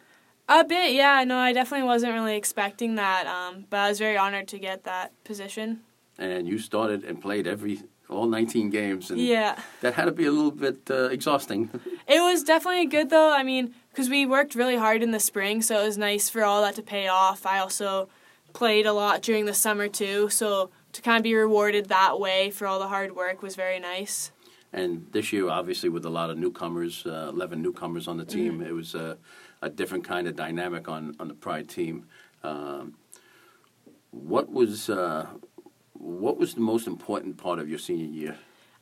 A 0.48 0.64
bit, 0.64 0.92
yeah. 0.92 1.24
No, 1.24 1.36
I 1.38 1.52
definitely 1.52 1.86
wasn't 1.86 2.12
really 2.12 2.36
expecting 2.36 2.94
that, 2.96 3.26
um, 3.26 3.64
but 3.68 3.78
I 3.80 3.88
was 3.88 3.98
very 3.98 4.16
honored 4.16 4.48
to 4.48 4.58
get 4.58 4.84
that 4.84 5.12
position. 5.24 5.80
And 6.18 6.46
you 6.46 6.58
started 6.58 7.04
and 7.04 7.20
played 7.20 7.46
every 7.46 7.82
all 8.08 8.26
19 8.26 8.70
games, 8.70 9.10
and 9.10 9.20
Yeah. 9.20 9.58
that 9.80 9.94
had 9.94 10.04
to 10.04 10.12
be 10.12 10.26
a 10.26 10.30
little 10.30 10.52
bit 10.52 10.88
uh, 10.90 11.08
exhausting. 11.10 11.70
It 12.08 12.20
was 12.20 12.44
definitely 12.44 12.86
good, 12.86 13.10
though. 13.10 13.32
I 13.32 13.42
mean, 13.42 13.74
because 13.90 14.08
we 14.08 14.24
worked 14.26 14.54
really 14.54 14.76
hard 14.76 15.02
in 15.02 15.10
the 15.10 15.18
spring, 15.18 15.60
so 15.60 15.80
it 15.82 15.86
was 15.86 15.98
nice 15.98 16.30
for 16.30 16.44
all 16.44 16.62
that 16.62 16.76
to 16.76 16.82
pay 16.82 17.08
off. 17.08 17.44
I 17.44 17.58
also 17.58 18.08
played 18.52 18.86
a 18.86 18.92
lot 18.92 19.22
during 19.22 19.44
the 19.46 19.52
summer, 19.52 19.88
too, 19.88 20.28
so 20.28 20.70
to 20.96 21.02
kind 21.02 21.18
of 21.18 21.22
be 21.22 21.34
rewarded 21.34 21.88
that 21.90 22.18
way 22.18 22.50
for 22.50 22.66
all 22.66 22.78
the 22.78 22.88
hard 22.88 23.14
work 23.14 23.42
was 23.42 23.54
very 23.54 23.78
nice. 23.78 24.32
And 24.72 25.06
this 25.12 25.32
year, 25.32 25.48
obviously, 25.48 25.90
with 25.90 26.04
a 26.06 26.10
lot 26.10 26.30
of 26.30 26.38
newcomers, 26.38 27.04
uh, 27.06 27.30
11 27.32 27.60
newcomers 27.62 28.08
on 28.08 28.16
the 28.16 28.24
team, 28.24 28.62
it 28.62 28.72
was 28.72 28.94
a, 28.94 29.18
a 29.60 29.68
different 29.68 30.04
kind 30.04 30.26
of 30.26 30.36
dynamic 30.36 30.88
on, 30.88 31.14
on 31.20 31.28
the 31.28 31.34
Pride 31.34 31.68
team. 31.68 32.06
Um, 32.42 32.94
what 34.10 34.50
was 34.50 34.88
uh, 34.88 35.26
what 35.92 36.38
was 36.38 36.54
the 36.54 36.60
most 36.60 36.86
important 36.86 37.36
part 37.36 37.58
of 37.58 37.68
your 37.68 37.78
senior 37.78 38.06
year? 38.06 38.38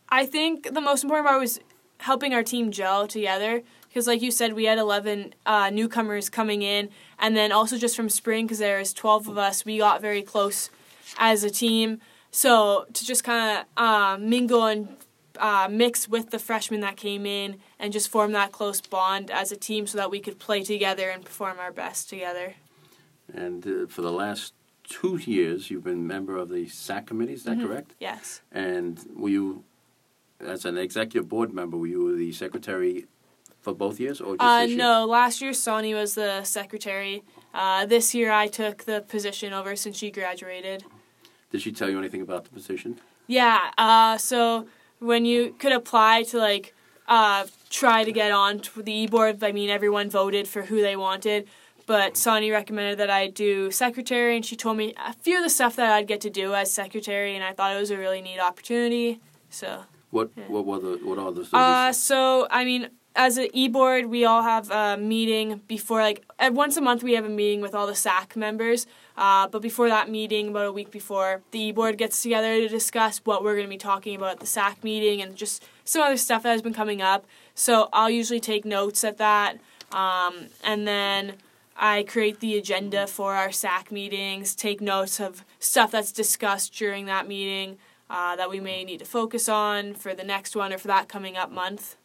I 0.08 0.24
think 0.26 0.72
the 0.72 0.80
most 0.80 1.02
important 1.02 1.26
part 1.26 1.40
was 1.40 1.58
helping 1.98 2.32
our 2.32 2.42
team 2.42 2.70
gel 2.70 3.08
together 3.08 3.62
because, 3.88 4.06
like 4.06 4.22
you 4.22 4.30
said, 4.30 4.52
we 4.52 4.64
had 4.64 4.78
11 4.78 5.34
uh, 5.46 5.70
newcomers 5.70 6.28
coming 6.28 6.62
in, 6.62 6.90
and 7.18 7.36
then 7.36 7.50
also 7.50 7.76
just 7.76 7.96
from 7.96 8.08
spring 8.08 8.46
because 8.46 8.58
there 8.58 8.78
was 8.78 8.92
12 8.92 9.28
of 9.28 9.38
us, 9.38 9.64
we 9.64 9.78
got 9.78 10.00
very 10.00 10.22
close 10.22 10.70
as 11.18 11.44
a 11.44 11.50
team. 11.50 12.00
So 12.30 12.86
to 12.92 13.04
just 13.04 13.24
kind 13.24 13.58
of 13.58 13.82
uh, 13.82 14.18
mingle 14.18 14.64
and 14.66 14.88
uh, 15.38 15.68
mix 15.70 16.08
with 16.08 16.30
the 16.30 16.38
freshmen 16.38 16.80
that 16.80 16.96
came 16.96 17.26
in 17.26 17.58
and 17.78 17.92
just 17.92 18.08
form 18.08 18.32
that 18.32 18.52
close 18.52 18.80
bond 18.80 19.30
as 19.30 19.52
a 19.52 19.56
team 19.56 19.86
so 19.86 19.98
that 19.98 20.10
we 20.10 20.20
could 20.20 20.38
play 20.38 20.62
together 20.62 21.10
and 21.10 21.24
perform 21.24 21.58
our 21.58 21.72
best 21.72 22.08
together. 22.08 22.54
And 23.32 23.66
uh, 23.66 23.86
for 23.88 24.02
the 24.02 24.12
last 24.12 24.52
two 24.84 25.16
years, 25.16 25.70
you've 25.70 25.84
been 25.84 26.06
member 26.06 26.36
of 26.36 26.48
the 26.50 26.68
SAC 26.68 27.06
committee. 27.06 27.32
Is 27.32 27.44
that 27.44 27.58
correct? 27.58 27.94
Yes. 27.98 28.42
And 28.52 29.00
were 29.16 29.30
you, 29.30 29.64
as 30.40 30.64
an 30.64 30.76
executive 30.76 31.28
board 31.28 31.52
member, 31.52 31.76
were 31.76 31.86
you 31.86 32.16
the 32.16 32.32
secretary 32.32 33.06
for 33.62 33.74
both 33.74 33.98
years, 33.98 34.20
or 34.20 34.36
just 34.36 34.42
Uh, 34.42 34.60
this 34.60 34.70
year? 34.70 34.78
no, 34.78 35.06
last 35.06 35.40
year 35.40 35.54
Sonny 35.54 35.94
was 35.94 36.14
the 36.16 36.44
secretary. 36.44 37.24
Uh, 37.54 37.86
this 37.86 38.14
year 38.14 38.30
I 38.30 38.46
took 38.46 38.84
the 38.84 39.00
position 39.00 39.52
over 39.54 39.74
since 39.74 39.96
she 39.96 40.10
graduated. 40.10 40.84
Did 41.54 41.62
she 41.62 41.70
tell 41.70 41.88
you 41.88 42.00
anything 42.00 42.20
about 42.20 42.42
the 42.42 42.50
position? 42.50 42.98
Yeah, 43.28 43.70
uh, 43.78 44.18
so 44.18 44.66
when 44.98 45.24
you 45.24 45.54
could 45.60 45.70
apply 45.70 46.24
to 46.24 46.38
like 46.38 46.74
uh, 47.06 47.46
try 47.70 48.02
to 48.02 48.10
get 48.10 48.32
on 48.32 48.58
to 48.58 48.82
the 48.82 48.92
e-board, 48.92 49.44
I 49.44 49.52
mean 49.52 49.70
everyone 49.70 50.10
voted 50.10 50.48
for 50.48 50.62
who 50.62 50.80
they 50.80 50.96
wanted, 50.96 51.46
but 51.86 52.16
Sonny 52.16 52.50
recommended 52.50 52.98
that 52.98 53.08
I 53.08 53.28
do 53.28 53.70
secretary, 53.70 54.34
and 54.34 54.44
she 54.44 54.56
told 54.56 54.76
me 54.78 54.94
a 54.96 55.12
few 55.12 55.36
of 55.38 55.44
the 55.44 55.48
stuff 55.48 55.76
that 55.76 55.92
I'd 55.92 56.08
get 56.08 56.20
to 56.22 56.30
do 56.30 56.54
as 56.54 56.72
secretary, 56.72 57.36
and 57.36 57.44
I 57.44 57.52
thought 57.52 57.76
it 57.76 57.78
was 57.78 57.92
a 57.92 57.98
really 57.98 58.20
neat 58.20 58.40
opportunity. 58.40 59.20
So 59.48 59.84
What 60.10 60.30
what 60.48 60.66
were 60.66 60.80
the 60.80 60.98
what 61.06 61.20
are 61.20 61.30
the 61.30 61.48
Uh, 61.56 61.92
so 61.92 62.48
I 62.50 62.64
mean, 62.64 62.88
as 63.16 63.38
an 63.38 63.48
e-board, 63.52 64.06
we 64.06 64.24
all 64.24 64.42
have 64.42 64.70
a 64.70 64.96
meeting 64.96 65.60
before, 65.68 66.00
like, 66.00 66.24
once 66.40 66.76
a 66.76 66.80
month 66.80 67.02
we 67.02 67.12
have 67.12 67.24
a 67.24 67.28
meeting 67.28 67.60
with 67.60 67.74
all 67.74 67.86
the 67.86 67.94
SAC 67.94 68.34
members. 68.34 68.86
Uh, 69.16 69.46
but 69.46 69.62
before 69.62 69.88
that 69.88 70.10
meeting, 70.10 70.48
about 70.48 70.66
a 70.66 70.72
week 70.72 70.90
before, 70.90 71.42
the 71.52 71.60
e-board 71.60 71.96
gets 71.96 72.20
together 72.22 72.60
to 72.60 72.68
discuss 72.68 73.18
what 73.18 73.44
we're 73.44 73.54
going 73.54 73.66
to 73.66 73.70
be 73.70 73.78
talking 73.78 74.16
about 74.16 74.32
at 74.32 74.40
the 74.40 74.46
SAC 74.46 74.82
meeting 74.82 75.22
and 75.22 75.36
just 75.36 75.64
some 75.84 76.02
other 76.02 76.16
stuff 76.16 76.42
that 76.42 76.50
has 76.50 76.62
been 76.62 76.74
coming 76.74 77.00
up. 77.00 77.24
So 77.54 77.88
I'll 77.92 78.10
usually 78.10 78.40
take 78.40 78.64
notes 78.64 79.04
at 79.04 79.18
that, 79.18 79.58
um, 79.92 80.46
and 80.64 80.88
then 80.88 81.34
I 81.76 82.02
create 82.02 82.40
the 82.40 82.58
agenda 82.58 83.06
for 83.06 83.34
our 83.34 83.52
SAC 83.52 83.92
meetings, 83.92 84.56
take 84.56 84.80
notes 84.80 85.20
of 85.20 85.44
stuff 85.60 85.92
that's 85.92 86.10
discussed 86.10 86.74
during 86.74 87.06
that 87.06 87.28
meeting. 87.28 87.78
Uh, 88.10 88.36
that 88.36 88.50
we 88.50 88.60
may 88.60 88.84
need 88.84 88.98
to 88.98 89.04
focus 89.04 89.48
on 89.48 89.94
for 89.94 90.14
the 90.14 90.22
next 90.22 90.54
one 90.54 90.74
or 90.74 90.78
for 90.78 90.88
that 90.88 91.08
coming 91.08 91.38
up 91.38 91.50
month. 91.50 91.96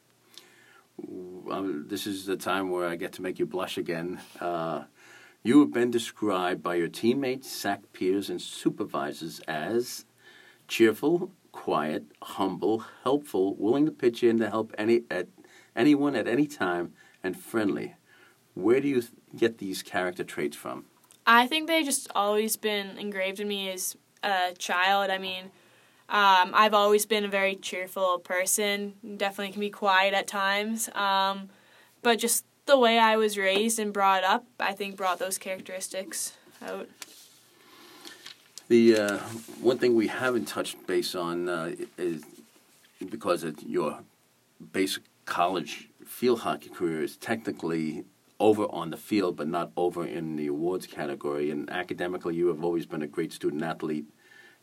Um, 1.52 1.86
this 1.88 2.08
is 2.08 2.26
the 2.26 2.38
time 2.38 2.70
where 2.70 2.88
I 2.88 2.96
get 2.96 3.14
to 3.14 3.22
make 3.22 3.40
you 3.40 3.46
blush 3.46 3.78
again. 3.78 4.20
Uh, 4.40 4.84
you 5.44 5.60
have 5.62 5.72
been 5.72 5.92
described 5.92 6.62
by 6.62 6.76
your 6.76 6.88
teammates, 6.88 7.50
SAC 7.52 7.94
peers, 7.94 8.30
and 8.30 8.42
supervisors 8.42 9.40
as 9.48 10.06
cheerful, 10.68 11.32
quiet, 11.52 12.04
humble, 12.22 12.86
helpful, 13.04 13.56
willing 13.56 13.86
to 13.86 13.92
pitch 13.92 14.24
in 14.24 14.38
to 14.40 14.50
help 14.50 14.74
any 14.78 15.04
at 15.10 15.28
anyone 15.76 16.16
at 16.16 16.28
any 16.28 16.46
time, 16.46 16.94
and 17.24 17.40
friendly. 17.40 17.96
Where 18.54 18.82
do 18.82 18.88
you 18.88 19.02
th- 19.02 19.14
get 19.36 19.58
these 19.60 19.82
character 19.82 20.24
traits 20.24 20.58
from? 20.58 20.86
I 21.26 21.48
think 21.48 21.68
they 21.68 21.84
just 21.84 22.10
always 22.16 22.58
been 22.58 22.98
engraved 22.98 23.40
in 23.40 23.48
me 23.48 23.70
as 23.70 23.96
a 24.24 24.54
child. 24.58 25.10
I 25.10 25.18
mean, 25.18 25.52
um, 26.10 26.52
I've 26.54 26.74
always 26.74 27.06
been 27.06 27.24
a 27.24 27.28
very 27.30 27.56
cheerful 27.56 28.18
person. 28.18 28.96
Definitely 29.18 29.54
can 29.54 29.60
be 29.60 29.70
quiet 29.70 30.16
at 30.16 30.26
times, 30.26 30.90
um, 30.96 31.50
but 32.02 32.18
just 32.18 32.46
the 32.66 32.80
way 32.80 32.98
I 32.98 33.16
was 33.16 33.38
raised 33.38 33.78
and 33.78 33.94
brought 33.94 34.24
up, 34.24 34.46
I 34.60 34.74
think 34.74 34.98
brought 34.98 35.20
those 35.20 35.38
characteristics 35.38 36.34
out. 36.62 36.90
The 38.70 38.98
uh, 38.98 39.18
one 39.62 39.78
thing 39.78 39.96
we 39.96 40.08
haven't 40.08 40.46
touched 40.46 40.86
base 40.88 41.14
on 41.14 41.48
uh, 41.48 41.74
is 41.98 42.24
because 43.10 43.44
of 43.44 43.62
your 43.64 44.00
basic 44.72 45.04
college 45.26 45.90
field 46.06 46.40
hockey 46.42 46.70
career 46.70 47.04
is 47.04 47.18
technically 47.18 48.04
over 48.40 48.64
on 48.72 48.90
the 48.90 48.98
field, 48.98 49.36
but 49.36 49.48
not 49.48 49.72
over 49.78 50.06
in 50.06 50.38
the 50.38 50.48
awards 50.48 50.88
category. 50.88 51.52
And 51.52 51.70
academically, 51.70 52.36
you 52.36 52.48
have 52.48 52.64
always 52.64 52.86
been 52.86 53.02
a 53.02 53.08
great 53.08 53.32
student 53.32 53.62
athlete 53.62 54.06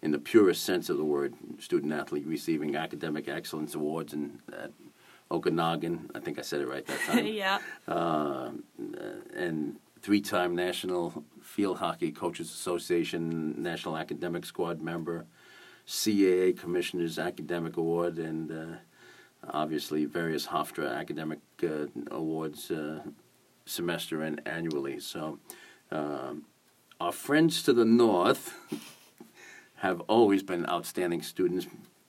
in 0.03 0.11
the 0.11 0.19
purest 0.19 0.65
sense 0.65 0.89
of 0.89 0.97
the 0.97 1.05
word. 1.05 1.35
Student 1.59 1.93
athlete 1.93 2.27
receiving 2.27 2.77
academic 2.77 3.29
excellence 3.29 3.75
awards 3.75 4.13
in 4.13 4.41
at 4.53 4.73
Okanagan. 5.31 6.11
I 6.15 6.21
think 6.21 6.39
I 6.39 6.43
said 6.43 6.61
it 6.61 6.69
right 6.69 6.87
that 6.87 7.01
time. 7.07 7.27
yeah. 7.27 7.59
Uh, 7.89 8.51
and 9.35 9.77
three-time 10.03 10.55
National 10.55 11.25
Field 11.43 11.79
Hockey 11.79 12.13
Coaches 12.13 12.51
Association 12.51 13.61
National 13.61 13.97
Academic 13.97 14.45
Squad 14.45 14.81
member, 14.81 15.27
CAA 15.87 16.57
Commissioner's 16.59 17.19
Academic 17.19 17.77
Award, 17.77 18.19
and 18.19 18.53
uh, 18.53 18.77
obviously 19.51 20.05
various 20.05 20.47
Hofstra 20.49 20.97
academic 20.97 21.41
uh, 21.63 21.87
awards 22.11 22.71
uh, 22.71 23.01
semester 23.65 24.23
and 24.23 24.41
annually. 24.47 25.01
So, 25.01 25.39
um, 25.91 26.45
our 27.01 27.13
friends 27.13 27.63
to 27.65 27.73
the 27.73 27.85
north 27.85 28.55
have 29.77 30.01
always 30.03 30.43
been 30.43 30.67
outstanding 30.69 31.23
students, 31.23 31.67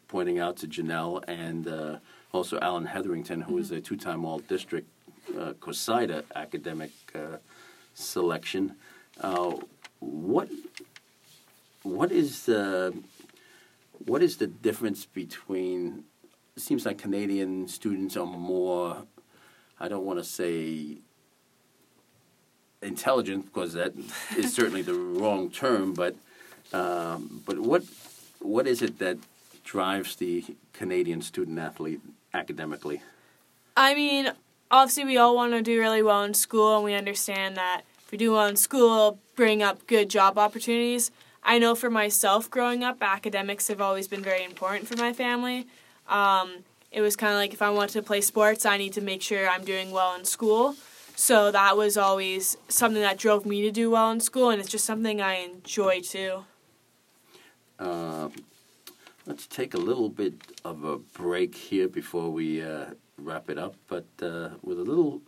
pointing 0.08 0.40
out 0.40 0.58
to 0.58 0.68
Janelle 0.68 1.24
and 1.28 1.68
uh, 1.68 1.98
also 2.32 2.60
Alan 2.60 2.86
Hetherington, 2.86 3.42
who 3.42 3.58
is 3.58 3.72
a 3.72 3.82
two-time 3.82 4.26
All-District 4.26 4.88
uh, 5.38 5.54
COSIDA 5.60 6.24
academic 6.36 6.92
uh, 7.14 7.38
selection. 7.94 8.76
Uh, 9.20 9.56
what 10.00 10.50
what 11.84 12.12
is 12.12 12.46
the 12.46 12.94
what 14.06 14.22
is 14.22 14.38
the 14.38 14.48
difference 14.48 15.06
between? 15.06 16.04
It 16.56 16.62
seems 16.62 16.86
like 16.86 16.98
Canadian 16.98 17.68
students 17.68 18.16
are 18.16 18.26
more. 18.26 19.04
I 19.80 19.88
don't 19.88 20.06
want 20.06 20.20
to 20.20 20.24
say 20.24 20.98
intelligent 22.82 23.46
because 23.46 23.74
that 23.74 23.94
is 24.36 24.54
certainly 24.60 24.82
the 24.82 24.94
wrong 24.94 25.50
term, 25.50 25.94
but 25.94 26.16
um, 26.74 27.44
but 27.46 27.60
what 27.60 27.84
what 28.40 28.68
is 28.68 28.82
it 28.82 29.00
that 29.00 29.18
drives 29.64 30.16
the 30.16 30.46
Canadian 30.74 31.22
student 31.22 31.60
athlete 31.60 32.02
academically? 32.34 33.02
I 33.76 33.94
mean, 33.94 34.32
obviously, 34.72 35.06
we 35.06 35.18
all 35.18 35.36
want 35.36 35.54
to 35.54 35.62
do 35.62 35.80
really 35.80 36.02
well 36.02 36.24
in 36.24 36.34
school, 36.34 36.76
and 36.76 36.86
we 36.86 36.94
understand 36.94 37.58
that 37.58 37.82
if 38.00 38.12
we 38.12 38.18
do 38.18 38.32
well 38.32 38.48
in 38.48 38.56
school, 38.56 39.20
bring 39.36 39.62
up 39.62 39.86
good 39.88 40.10
job 40.10 40.38
opportunities. 40.38 41.12
I 41.44 41.60
know 41.60 41.76
for 41.76 41.90
myself, 41.90 42.50
growing 42.50 42.84
up, 42.84 42.98
academics 43.02 43.68
have 43.68 43.82
always 43.82 44.08
been 44.08 44.22
very 44.22 44.44
important 44.44 44.88
for 44.88 44.98
my 44.98 45.14
family. 45.14 45.68
Um, 46.08 46.64
it 46.92 47.02
was 47.02 47.16
kind 47.16 47.34
of 47.34 47.38
like 47.38 47.54
if 47.54 47.62
I 47.62 47.70
want 47.70 47.92
to 47.92 48.02
play 48.02 48.22
sports, 48.22 48.66
I 48.66 48.78
need 48.78 48.94
to 48.94 49.02
make 49.02 49.22
sure 49.22 49.48
I'm 49.48 49.64
doing 49.64 49.92
well 49.92 50.16
in 50.16 50.26
school. 50.26 50.76
So 51.16 51.52
that 51.52 51.76
was 51.76 51.98
always 51.98 52.58
something 52.68 53.02
that 53.02 53.18
drove 53.18 53.46
me 53.46 53.62
to 53.64 53.72
do 53.72 53.90
well 53.90 54.12
in 54.12 54.20
school, 54.20 54.50
and 54.50 54.60
it's 54.62 54.70
just 54.70 54.86
something 54.86 55.22
I 55.22 55.36
enjoy 55.36 56.02
too. 56.02 56.46
Uh, 57.80 58.30
let's 59.26 59.48
take 59.48 59.74
a 59.74 59.78
little 59.78 60.10
bit 60.10 60.34
of 60.64 60.84
a 60.84 60.98
break 60.98 61.56
here 61.56 61.88
before 61.88 62.30
we 62.30 62.62
uh, 62.62 62.86
wrap 63.18 63.50
it 63.50 63.58
up. 63.58 63.76
But 63.88 64.06
uh, 64.22 64.50
with 64.64 64.80
a 64.80 64.84
little 64.84 65.22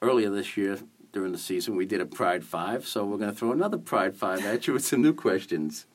earlier 0.00 0.30
this 0.30 0.56
year 0.56 0.78
during 1.12 1.32
the 1.32 1.38
season, 1.38 1.76
we 1.76 1.86
did 1.86 2.00
a 2.00 2.06
Pride 2.06 2.44
Five, 2.44 2.86
so 2.86 3.04
we're 3.04 3.18
going 3.18 3.30
to 3.30 3.36
throw 3.36 3.52
another 3.52 3.78
Pride 3.78 4.16
Five 4.16 4.44
at 4.44 4.66
you 4.66 4.74
with 4.74 4.84
some 4.84 5.02
new 5.02 5.14
questions. 5.14 5.86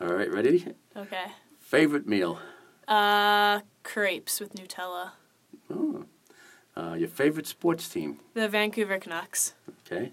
All 0.00 0.08
right, 0.08 0.30
ready? 0.30 0.66
Okay. 0.96 1.26
Favorite 1.60 2.06
meal? 2.06 2.38
Uh, 2.86 3.60
crepes 3.82 4.40
with 4.40 4.54
Nutella. 4.54 5.12
Oh. 5.72 6.04
Uh, 6.76 6.94
your 6.94 7.08
favorite 7.08 7.46
sports 7.46 7.88
team? 7.88 8.18
The 8.34 8.48
Vancouver 8.48 8.98
Canucks. 8.98 9.54
Okay. 9.86 10.12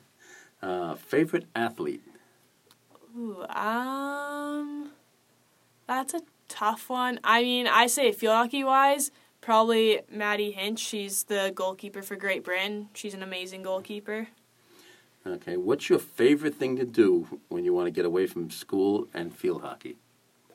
Uh, 0.62 0.94
favorite 0.96 1.48
athlete? 1.56 2.04
Ooh, 3.18 3.46
um, 3.50 4.92
that's 5.88 6.14
a 6.14 6.22
tough 6.48 6.90
one. 6.90 7.20
I 7.24 7.42
mean, 7.42 7.68
I 7.68 7.88
say 7.88 8.12
field 8.12 8.36
hockey 8.36 8.64
wise, 8.64 9.12
probably 9.42 10.02
Maddie 10.10 10.52
Hinch. 10.52 10.80
She's 10.80 11.24
the 11.24 11.52
goalkeeper 11.54 12.02
for 12.02 12.16
Great 12.16 12.44
Britain. 12.44 12.90
She's 12.94 13.14
an 13.14 13.24
amazing 13.24 13.64
goalkeeper. 13.64 14.28
Okay. 15.26 15.58
What's 15.58 15.90
your 15.90 16.00
favorite 16.00 16.56
thing 16.56 16.78
to 16.78 16.86
do 16.86 17.40
when 17.50 17.64
you 17.64 17.74
want 17.74 17.88
to 17.88 17.92
get 17.92 18.06
away 18.06 18.28
from 18.28 18.50
school 18.50 19.08
and 19.14 19.34
field 19.34 19.62
hockey? 19.62 19.98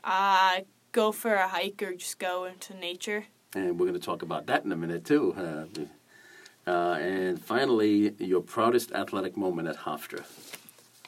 Uh, 0.03 0.61
go 0.93 1.13
for 1.13 1.35
a 1.35 1.49
hike 1.49 1.83
or 1.83 1.95
just 1.95 2.19
go 2.19 2.45
into 2.45 2.75
nature. 2.75 3.27
And 3.55 3.79
we're 3.79 3.87
going 3.87 3.99
to 3.99 4.05
talk 4.05 4.23
about 4.23 4.47
that 4.47 4.65
in 4.65 4.73
a 4.73 4.77
minute, 4.77 5.05
too. 5.05 5.35
Uh, 5.39 6.71
uh, 6.71 6.95
and 6.95 7.41
finally, 7.41 8.13
your 8.19 8.41
proudest 8.41 8.93
athletic 8.93 9.37
moment 9.37 9.69
at 9.69 9.77
Hofstra. 9.77 10.25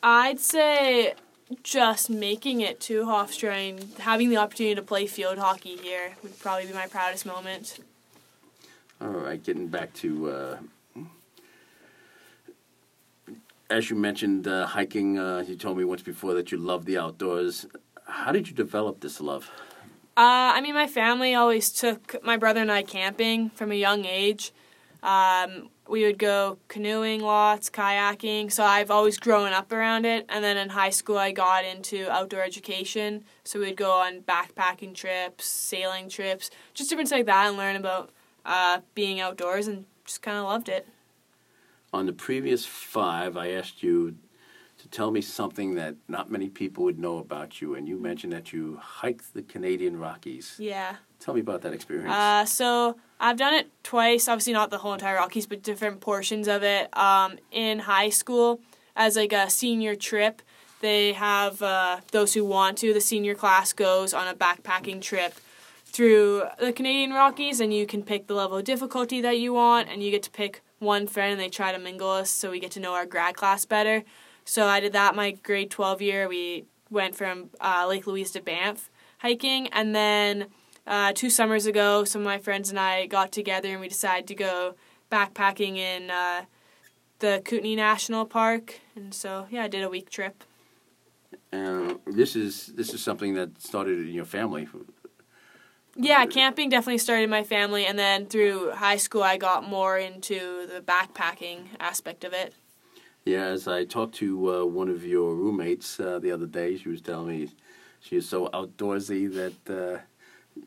I'd 0.02 0.38
say 0.38 1.14
just 1.62 2.11
making 2.11 2.61
it 2.61 2.80
to 2.80 3.04
Hofstra 3.04 3.70
and 3.70 3.98
having 3.98 4.30
the 4.30 4.37
opportunity 4.37 4.74
to 4.74 4.82
play 4.82 5.06
field 5.06 5.38
hockey 5.38 5.76
here 5.76 6.14
would 6.22 6.38
probably 6.38 6.66
be 6.66 6.72
my 6.72 6.87
proudest 6.87 7.26
moment. 7.26 7.78
All 9.00 9.08
right, 9.08 9.42
getting 9.42 9.68
back 9.68 9.94
to, 9.94 10.30
uh, 10.30 10.58
as 13.70 13.90
you 13.90 13.96
mentioned, 13.96 14.48
uh, 14.48 14.66
hiking. 14.66 15.18
Uh, 15.18 15.44
you 15.46 15.56
told 15.56 15.78
me 15.78 15.84
once 15.84 16.02
before 16.02 16.34
that 16.34 16.50
you 16.50 16.58
love 16.58 16.84
the 16.84 16.98
outdoors. 16.98 17.66
How 18.06 18.32
did 18.32 18.48
you 18.48 18.54
develop 18.54 19.00
this 19.00 19.20
love? 19.20 19.50
Uh, 20.16 20.50
I 20.56 20.61
mean, 20.61 20.74
my 20.74 20.88
family 20.88 21.34
always 21.37 21.70
took 21.70 22.22
my 22.24 22.37
brother 22.37 22.61
and 22.61 22.72
I 22.72 22.82
camping 22.82 23.50
from 23.50 23.70
a 23.70 23.76
young 23.76 24.04
age. 24.04 24.52
Um, 25.02 25.70
we 25.88 26.05
would 26.05 26.18
go 26.18 26.59
canoeing 26.68 27.20
lots, 27.20 27.70
kayaking. 27.70 28.53
So 28.53 28.62
I've 28.64 28.90
always 28.90 29.18
grown 29.18 29.53
up 29.53 29.72
around 29.72 30.05
it. 30.05 30.27
And 30.29 30.44
then 30.44 30.57
in 30.57 30.68
high 30.70 30.90
school, 30.90 31.18
I 31.18 31.33
got 31.33 31.64
into 31.64 32.11
outdoor 32.11 32.42
education. 32.42 33.24
So 33.44 33.61
we'd 33.61 33.77
go 33.77 33.92
on 33.92 34.20
backpacking 34.20 34.94
trips, 34.94 35.46
sailing 35.46 36.09
trips, 36.09 36.51
just 36.74 36.90
different 36.90 37.09
things 37.09 37.18
like 37.18 37.27
that, 37.27 37.48
and 37.48 37.57
learn 37.57 37.77
about 37.77 38.11
uh, 38.44 38.81
being 38.94 39.20
outdoors, 39.20 39.66
and 39.66 39.87
just 40.05 40.22
kind 40.22 40.37
of 40.37 40.44
loved 40.44 40.68
it. 40.68 40.87
On 41.92 42.07
the 42.07 42.12
previous 42.12 42.66
five, 42.66 43.37
I 43.37 43.48
asked 43.51 43.83
you 43.83 44.16
to 44.90 44.96
tell 44.96 45.11
me 45.11 45.20
something 45.20 45.74
that 45.74 45.96
not 46.09 46.31
many 46.31 46.48
people 46.48 46.85
would 46.85 46.98
know 46.98 47.18
about 47.18 47.61
you, 47.61 47.74
and 47.74 47.88
you 47.88 47.98
mentioned 47.98 48.33
that 48.33 48.53
you 48.53 48.79
hiked 48.81 49.35
the 49.35 49.42
Canadian 49.42 49.98
Rockies. 49.98 50.57
Yeah. 50.59 50.96
Tell 51.20 51.35
me 51.35 51.40
about 51.40 51.62
that 51.62 51.72
experience. 51.72 52.12
Uh, 52.12 52.44
so 52.44 52.96
I've 53.20 53.37
done 53.37 53.55
it 53.55 53.68
twice. 53.83 54.29
Obviously, 54.29 54.53
not 54.53 54.70
the 54.70 54.79
whole 54.79 54.92
entire 54.92 55.16
Rockies, 55.16 55.46
but 55.46 55.62
different 55.62 56.01
portions 56.01 56.48
of 56.48 56.62
it. 56.62 56.96
Um, 56.96 57.38
in 57.51 57.81
high 57.81 58.11
school, 58.11 58.61
as 58.94 59.16
like 59.16 59.33
a 59.33 59.51
senior 59.51 59.94
trip, 59.94 60.42
they 60.81 61.12
have 61.12 61.61
uh, 61.61 62.01
those 62.12 62.35
who 62.35 62.44
want 62.44 62.79
to. 62.79 62.94
The 62.94 63.01
senior 63.01 63.35
class 63.35 63.72
goes 63.72 64.14
on 64.14 64.29
a 64.29 64.35
backpacking 64.35 65.03
trip 65.03 65.35
through 65.85 66.44
the 66.61 66.72
Canadian 66.72 67.11
Rockies, 67.11 67.61
and 67.61 67.74
you 67.74 67.87
can 67.87 68.03
pick 68.03 68.27
the 68.27 68.35
level 68.35 68.59
of 68.59 68.64
difficulty 68.64 69.20
that 69.22 69.38
you 69.38 69.53
want, 69.53 69.88
and 69.88 70.03
you 70.03 70.11
get 70.11 70.22
to 70.24 70.31
pick 70.31 70.62
one 70.79 71.09
friend, 71.09 71.33
and 71.33 71.40
they 71.40 71.48
try 71.48 71.72
to 71.72 71.79
mingle 71.79 72.11
us 72.11 72.31
so 72.31 72.53
we 72.53 72.61
get 72.61 72.70
to 72.72 72.81
know 72.81 72.94
our 72.94 73.07
grad 73.07 73.35
class 73.35 73.64
better. 73.64 74.05
So 74.48 74.64
I 74.64 74.80
did 74.80 74.94
that 74.94 75.14
my 75.14 75.32
grade 75.32 75.70
12 75.70 76.00
year. 76.00 76.26
We 76.26 76.64
went 76.88 77.14
from 77.14 77.50
uh, 77.61 77.84
Lake 77.87 78.06
Louise 78.06 78.30
to 78.30 78.40
Banff 78.40 78.88
hiking, 79.18 79.68
and 79.68 79.94
then 79.94 80.46
uh, 80.87 81.12
two 81.14 81.28
summers 81.28 81.66
ago, 81.66 82.04
some 82.04 82.22
of 82.22 82.24
my 82.24 82.38
friends 82.38 82.70
and 82.70 82.80
I 82.80 83.04
got 83.04 83.30
together 83.30 83.68
and 83.68 83.78
we 83.78 83.88
decided 83.88 84.26
to 84.28 84.34
go 84.34 84.74
backpacking 85.12 85.76
in 85.76 86.11
uh, 86.11 86.46
the 87.18 87.42
Kootenay 87.44 87.74
National 87.74 88.24
Park. 88.24 88.80
And 88.96 89.12
so, 89.12 89.46
yeah, 89.50 89.64
I 89.64 89.68
did 89.68 89.82
a 89.82 89.90
week 89.90 90.08
trip. 90.08 90.42
Uh, 91.52 91.96
this 92.06 92.34
is 92.34 92.68
this 92.68 92.94
is 92.94 93.02
something 93.02 93.34
that 93.34 93.61
started 93.61 93.98
in 93.98 94.14
your 94.14 94.24
family. 94.24 94.66
Yeah, 95.94 96.24
camping 96.24 96.70
definitely 96.70 96.98
started 96.98 97.24
in 97.24 97.30
my 97.30 97.44
family, 97.44 97.84
and 97.84 97.98
then 97.98 98.24
through 98.24 98.70
high 98.70 98.96
school, 98.96 99.22
I 99.22 99.37
got 99.37 99.68
more 99.68 99.98
into 99.98 100.66
the 100.66 100.80
backpacking 100.80 101.66
aspect 101.80 102.24
of 102.24 102.32
it. 102.32 102.54
Yeah, 103.28 103.44
as 103.44 103.68
I 103.68 103.84
talked 103.84 104.14
to 104.16 104.62
uh, 104.62 104.64
one 104.64 104.88
of 104.88 105.04
your 105.04 105.34
roommates 105.34 106.00
uh, 106.00 106.18
the 106.18 106.32
other 106.32 106.46
day, 106.46 106.78
she 106.78 106.88
was 106.88 107.02
telling 107.02 107.26
me 107.28 107.50
she 108.00 108.16
is 108.16 108.26
so 108.26 108.48
outdoorsy 108.54 109.30
that 109.34 109.70
uh, 109.70 109.98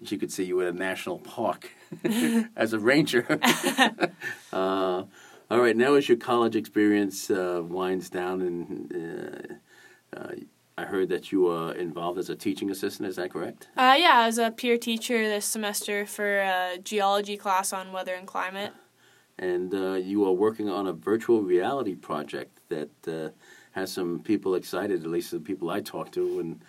she 0.03 0.15
could 0.15 0.31
see 0.31 0.43
you 0.43 0.61
at 0.61 0.67
a 0.67 0.71
national 0.71 1.17
park 1.17 1.71
as 2.55 2.73
a 2.73 2.77
ranger. 2.77 3.25
uh, 4.53 5.03
all 5.49 5.59
right, 5.59 5.75
now 5.75 5.95
as 5.95 6.07
your 6.07 6.19
college 6.19 6.55
experience 6.55 7.31
uh, 7.31 7.63
winds 7.65 8.11
down, 8.11 8.41
and 8.43 9.57
uh, 10.15 10.19
uh, 10.19 10.31
I 10.77 10.85
heard 10.85 11.09
that 11.09 11.31
you 11.31 11.47
are 11.47 11.73
involved 11.73 12.19
as 12.19 12.29
a 12.29 12.35
teaching 12.35 12.69
assistant. 12.69 13.09
Is 13.09 13.15
that 13.15 13.31
correct? 13.31 13.69
Uh, 13.75 13.95
yeah, 13.97 14.19
I 14.19 14.27
was 14.27 14.37
a 14.37 14.51
peer 14.51 14.77
teacher 14.77 15.27
this 15.27 15.47
semester 15.47 16.05
for 16.05 16.41
a 16.41 16.77
geology 16.77 17.37
class 17.37 17.73
on 17.73 17.91
weather 17.91 18.13
and 18.13 18.27
climate. 18.27 18.71
And 19.37 19.73
uh, 19.73 19.93
you 19.93 20.25
are 20.25 20.31
working 20.31 20.69
on 20.69 20.87
a 20.87 20.93
virtual 20.93 21.41
reality 21.41 21.95
project 21.95 22.59
that 22.69 22.91
uh, 23.07 23.29
has 23.71 23.91
some 23.91 24.19
people 24.19 24.55
excited, 24.55 25.03
at 25.03 25.09
least 25.09 25.31
the 25.31 25.39
people 25.39 25.69
I 25.69 25.81
talked 25.81 26.13
to, 26.13 26.39
and 26.39 26.61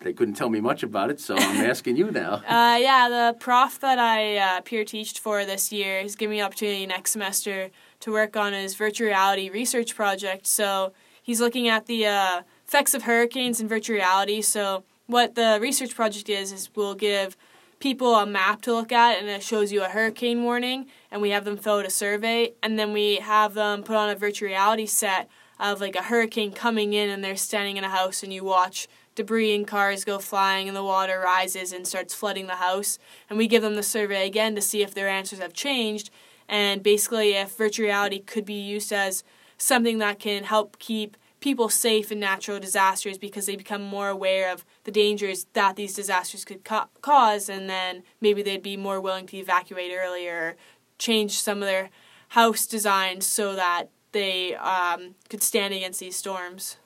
they 0.00 0.12
couldn't 0.12 0.34
tell 0.34 0.50
me 0.50 0.60
much 0.60 0.82
about 0.82 1.10
it, 1.10 1.18
so 1.18 1.34
I'm 1.36 1.64
asking 1.70 1.96
you 1.96 2.10
now. 2.10 2.34
Uh, 2.46 2.76
yeah, 2.76 3.08
the 3.08 3.36
prof 3.38 3.80
that 3.80 3.98
I 3.98 4.36
uh, 4.36 4.60
peer 4.60 4.84
teached 4.84 5.18
for 5.18 5.44
this 5.44 5.72
year 5.72 6.00
is 6.00 6.14
giving 6.14 6.36
me 6.36 6.40
an 6.40 6.46
opportunity 6.46 6.86
next 6.86 7.12
semester 7.12 7.70
to 8.00 8.12
work 8.12 8.36
on 8.36 8.52
his 8.52 8.74
virtual 8.74 9.08
reality 9.08 9.48
research 9.48 9.94
project. 9.94 10.46
So 10.46 10.92
he's 11.22 11.40
looking 11.40 11.68
at 11.68 11.86
the 11.86 12.06
uh, 12.06 12.42
effects 12.66 12.94
of 12.94 13.04
hurricanes 13.04 13.60
in 13.60 13.68
virtual 13.68 13.96
reality. 13.96 14.42
So 14.42 14.84
what 15.06 15.34
the 15.34 15.58
research 15.60 15.94
project 15.94 16.28
is 16.28 16.52
is 16.52 16.70
we'll 16.74 16.94
give 16.94 17.36
people 17.78 18.14
a 18.14 18.26
map 18.26 18.62
to 18.62 18.72
look 18.72 18.92
at 18.92 19.18
and 19.18 19.28
it 19.28 19.42
shows 19.42 19.72
you 19.72 19.82
a 19.82 19.88
hurricane 19.88 20.42
warning 20.42 20.86
and 21.10 21.20
we 21.20 21.30
have 21.30 21.44
them 21.44 21.56
fill 21.56 21.78
out 21.78 21.86
a 21.86 21.90
survey 21.90 22.52
and 22.62 22.78
then 22.78 22.92
we 22.92 23.16
have 23.16 23.54
them 23.54 23.82
put 23.82 23.96
on 23.96 24.10
a 24.10 24.14
virtual 24.14 24.48
reality 24.48 24.86
set 24.86 25.28
of 25.58 25.80
like 25.80 25.96
a 25.96 26.02
hurricane 26.02 26.52
coming 26.52 26.92
in 26.92 27.08
and 27.08 27.22
they're 27.22 27.36
standing 27.36 27.76
in 27.76 27.84
a 27.84 27.88
house 27.88 28.22
and 28.22 28.32
you 28.32 28.44
watch 28.44 28.88
debris 29.14 29.54
and 29.54 29.66
cars 29.66 30.04
go 30.04 30.18
flying 30.18 30.68
and 30.68 30.76
the 30.76 30.82
water 30.82 31.20
rises 31.20 31.72
and 31.72 31.86
starts 31.86 32.14
flooding 32.14 32.46
the 32.46 32.56
house. 32.56 32.98
And 33.28 33.38
we 33.38 33.46
give 33.46 33.62
them 33.62 33.76
the 33.76 33.82
survey 33.82 34.26
again 34.26 34.54
to 34.54 34.60
see 34.60 34.82
if 34.82 34.94
their 34.94 35.08
answers 35.08 35.38
have 35.38 35.52
changed. 35.52 36.10
And 36.48 36.82
basically 36.82 37.34
if 37.34 37.56
virtual 37.56 37.86
reality 37.86 38.18
could 38.18 38.44
be 38.44 38.54
used 38.54 38.92
as 38.92 39.24
something 39.56 39.98
that 39.98 40.18
can 40.18 40.44
help 40.44 40.78
keep 40.78 41.16
people 41.44 41.68
safe 41.68 42.10
in 42.10 42.18
natural 42.18 42.58
disasters 42.58 43.18
because 43.18 43.44
they 43.44 43.54
become 43.54 43.82
more 43.82 44.08
aware 44.08 44.50
of 44.50 44.64
the 44.84 44.90
dangers 44.90 45.44
that 45.52 45.76
these 45.76 45.92
disasters 45.92 46.42
could 46.42 46.64
ca- 46.64 46.88
cause 47.02 47.50
and 47.50 47.68
then 47.68 48.02
maybe 48.18 48.42
they'd 48.42 48.62
be 48.62 48.78
more 48.78 48.98
willing 48.98 49.26
to 49.26 49.36
evacuate 49.36 49.92
earlier 49.94 50.56
change 50.98 51.32
some 51.32 51.58
of 51.58 51.68
their 51.68 51.90
house 52.28 52.66
designs 52.66 53.26
so 53.26 53.54
that 53.54 53.90
they 54.12 54.54
um, 54.54 55.14
could 55.28 55.42
stand 55.42 55.74
against 55.74 56.00
these 56.00 56.16
storms 56.16 56.78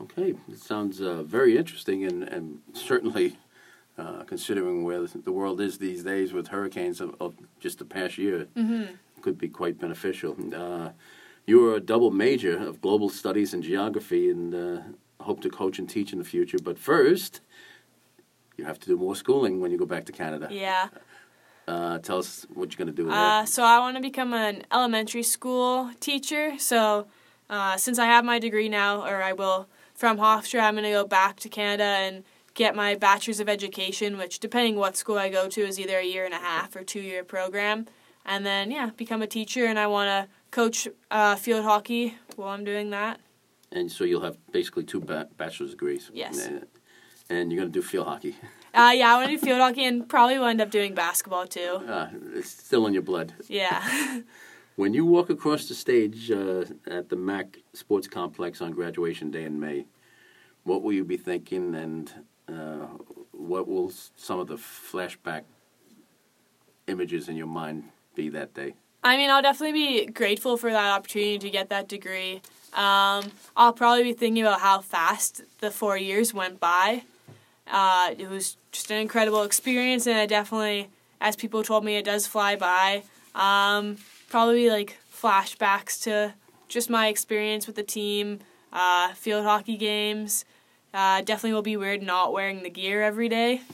Okay, 0.00 0.34
it 0.50 0.58
sounds 0.58 1.00
uh, 1.00 1.22
very 1.22 1.56
interesting 1.56 2.04
and, 2.04 2.24
and 2.24 2.58
certainly 2.72 3.36
uh, 3.96 4.24
considering 4.24 4.82
where 4.82 5.06
the 5.06 5.30
world 5.30 5.60
is 5.60 5.78
these 5.78 6.02
days 6.02 6.32
with 6.32 6.48
hurricanes 6.48 7.00
of, 7.00 7.14
of 7.20 7.36
just 7.60 7.78
the 7.78 7.84
past 7.84 8.18
year, 8.18 8.48
mm-hmm. 8.56 8.94
could 9.20 9.38
be 9.38 9.48
quite 9.48 9.78
beneficial. 9.78 10.36
Uh, 10.52 10.88
you 11.46 11.66
are 11.68 11.74
a 11.76 11.80
double 11.80 12.10
major 12.10 12.56
of 12.58 12.80
global 12.80 13.08
studies 13.08 13.52
and 13.54 13.62
geography 13.62 14.30
and 14.30 14.54
uh, 14.54 14.80
hope 15.20 15.40
to 15.42 15.50
coach 15.50 15.78
and 15.78 15.88
teach 15.88 16.12
in 16.12 16.18
the 16.18 16.24
future. 16.24 16.58
But 16.62 16.78
first, 16.78 17.40
you 18.56 18.64
have 18.64 18.78
to 18.80 18.86
do 18.86 18.96
more 18.96 19.16
schooling 19.16 19.60
when 19.60 19.70
you 19.70 19.78
go 19.78 19.86
back 19.86 20.04
to 20.06 20.12
Canada. 20.12 20.48
Yeah. 20.50 20.88
Uh, 21.66 21.98
tell 21.98 22.18
us 22.18 22.44
what 22.54 22.72
you're 22.72 22.78
going 22.78 22.94
to 22.94 23.02
do 23.02 23.04
with 23.04 23.12
Uh, 23.14 23.40
that. 23.40 23.48
so 23.48 23.62
I 23.62 23.78
want 23.78 23.96
to 23.96 24.02
become 24.02 24.32
an 24.34 24.64
elementary 24.72 25.22
school 25.22 25.90
teacher. 26.00 26.58
So 26.58 27.06
uh, 27.48 27.76
since 27.76 27.98
I 27.98 28.06
have 28.06 28.24
my 28.24 28.38
degree 28.38 28.68
now, 28.68 29.02
or 29.06 29.22
I 29.22 29.32
will 29.32 29.68
from 29.94 30.18
Hofstra, 30.18 30.60
I'm 30.60 30.74
going 30.74 30.84
to 30.84 30.90
go 30.90 31.06
back 31.06 31.38
to 31.40 31.48
Canada 31.48 31.84
and 31.84 32.24
get 32.54 32.74
my 32.74 32.94
bachelor's 32.96 33.40
of 33.40 33.48
education, 33.48 34.18
which 34.18 34.38
depending 34.40 34.76
what 34.76 34.96
school 34.96 35.18
I 35.18 35.28
go 35.28 35.48
to 35.48 35.60
is 35.62 35.78
either 35.78 35.98
a 35.98 36.04
year 36.04 36.24
and 36.24 36.34
a 36.34 36.38
half 36.38 36.74
or 36.76 36.82
two 36.82 37.00
year 37.00 37.22
program, 37.24 37.86
and 38.26 38.44
then 38.44 38.70
yeah, 38.70 38.90
become 38.96 39.22
a 39.22 39.26
teacher. 39.26 39.64
And 39.64 39.78
I 39.78 39.86
want 39.86 40.08
to 40.08 40.28
coach 40.52 40.86
uh, 41.10 41.34
field 41.34 41.64
hockey 41.64 42.16
while 42.36 42.50
I'm 42.50 42.64
doing 42.64 42.90
that. 42.90 43.18
And 43.72 43.90
so 43.90 44.04
you'll 44.04 44.22
have 44.22 44.38
basically 44.52 44.84
two 44.84 45.00
ba- 45.00 45.28
bachelor's 45.36 45.72
degrees. 45.72 46.10
Yes. 46.14 46.46
And, 46.46 46.66
and 47.28 47.50
you're 47.50 47.62
going 47.62 47.72
to 47.72 47.80
do 47.80 47.84
field 47.84 48.06
hockey. 48.06 48.36
Uh, 48.74 48.90
yeah, 48.94 49.12
I 49.12 49.16
want 49.16 49.28
to 49.28 49.36
do 49.36 49.38
field 49.38 49.60
hockey 49.60 49.84
and 49.84 50.08
probably 50.08 50.38
will 50.38 50.46
end 50.46 50.62
up 50.62 50.70
doing 50.70 50.94
basketball 50.94 51.46
too. 51.46 51.82
Uh, 51.86 52.08
it's 52.32 52.48
still 52.48 52.86
in 52.86 52.94
your 52.94 53.02
blood. 53.02 53.34
Yeah. 53.46 54.20
When 54.76 54.94
you 54.94 55.04
walk 55.04 55.28
across 55.28 55.68
the 55.68 55.74
stage 55.74 56.30
uh, 56.30 56.64
at 56.86 57.10
the 57.10 57.16
MAC 57.16 57.58
Sports 57.74 58.08
Complex 58.08 58.62
on 58.62 58.72
graduation 58.72 59.30
day 59.30 59.44
in 59.44 59.60
May, 59.60 59.84
what 60.64 60.82
will 60.82 60.94
you 60.94 61.04
be 61.04 61.18
thinking, 61.18 61.74
and 61.74 62.10
uh, 62.48 62.86
what 63.32 63.68
will 63.68 63.92
some 64.16 64.40
of 64.40 64.46
the 64.46 64.56
flashback 64.56 65.42
images 66.86 67.28
in 67.28 67.36
your 67.36 67.46
mind 67.46 67.84
be 68.14 68.30
that 68.30 68.54
day? 68.54 68.74
I 69.04 69.16
mean, 69.16 69.30
I'll 69.30 69.42
definitely 69.42 69.72
be 69.72 70.06
grateful 70.06 70.56
for 70.56 70.70
that 70.70 70.92
opportunity 70.92 71.38
to 71.38 71.50
get 71.50 71.68
that 71.70 71.88
degree. 71.88 72.40
Um, 72.72 73.32
I'll 73.56 73.72
probably 73.72 74.04
be 74.04 74.12
thinking 74.12 74.42
about 74.42 74.60
how 74.60 74.80
fast 74.80 75.42
the 75.60 75.70
four 75.70 75.96
years 75.96 76.32
went 76.32 76.60
by. 76.60 77.02
Uh, 77.70 78.14
it 78.16 78.28
was 78.28 78.56
just 78.70 78.90
an 78.90 78.98
incredible 78.98 79.42
experience, 79.42 80.06
and 80.06 80.18
it 80.18 80.28
definitely, 80.28 80.88
as 81.20 81.36
people 81.36 81.62
told 81.62 81.84
me, 81.84 81.96
it 81.96 82.04
does 82.04 82.26
fly 82.26 82.56
by. 82.56 83.02
Um, 83.34 83.96
probably 84.28 84.70
like 84.70 84.98
flashbacks 85.12 86.00
to 86.04 86.34
just 86.68 86.88
my 86.88 87.08
experience 87.08 87.66
with 87.66 87.76
the 87.76 87.82
team, 87.82 88.38
uh, 88.72 89.12
field 89.14 89.44
hockey 89.44 89.76
games. 89.76 90.44
Uh, 90.94 91.22
definitely 91.22 91.54
will 91.54 91.62
be 91.62 91.76
weird 91.76 92.02
not 92.02 92.32
wearing 92.32 92.62
the 92.62 92.70
gear 92.70 93.02
every 93.02 93.28
day. 93.28 93.62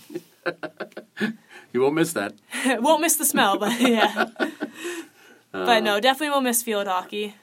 You 1.72 1.82
won't 1.82 1.94
miss 1.94 2.12
that. 2.14 2.34
Won't 2.80 3.02
miss 3.02 3.16
the 3.16 3.24
smell, 3.24 3.58
but 3.58 3.78
yeah. 3.80 4.30
but 5.52 5.80
no, 5.80 6.00
definitely 6.00 6.30
will 6.30 6.40
miss 6.40 6.62
field 6.62 6.86
hockey. 6.86 7.34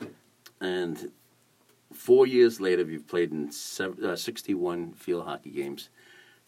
And 0.61 1.11
four 1.93 2.27
years 2.27 2.59
later, 2.59 2.83
you've 2.83 3.07
played 3.07 3.31
in 3.31 3.49
uh, 4.03 4.15
61 4.15 4.93
field 4.93 5.25
hockey 5.25 5.51
games, 5.51 5.89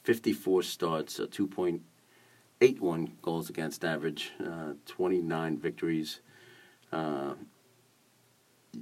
54 0.03 0.63
starts, 0.63 1.19
uh, 1.19 1.25
2.81 1.25 3.11
goals 3.21 3.49
against 3.49 3.83
average, 3.83 4.31
uh, 4.45 4.73
29 4.85 5.57
victories. 5.57 6.19
Uh, 6.91 7.33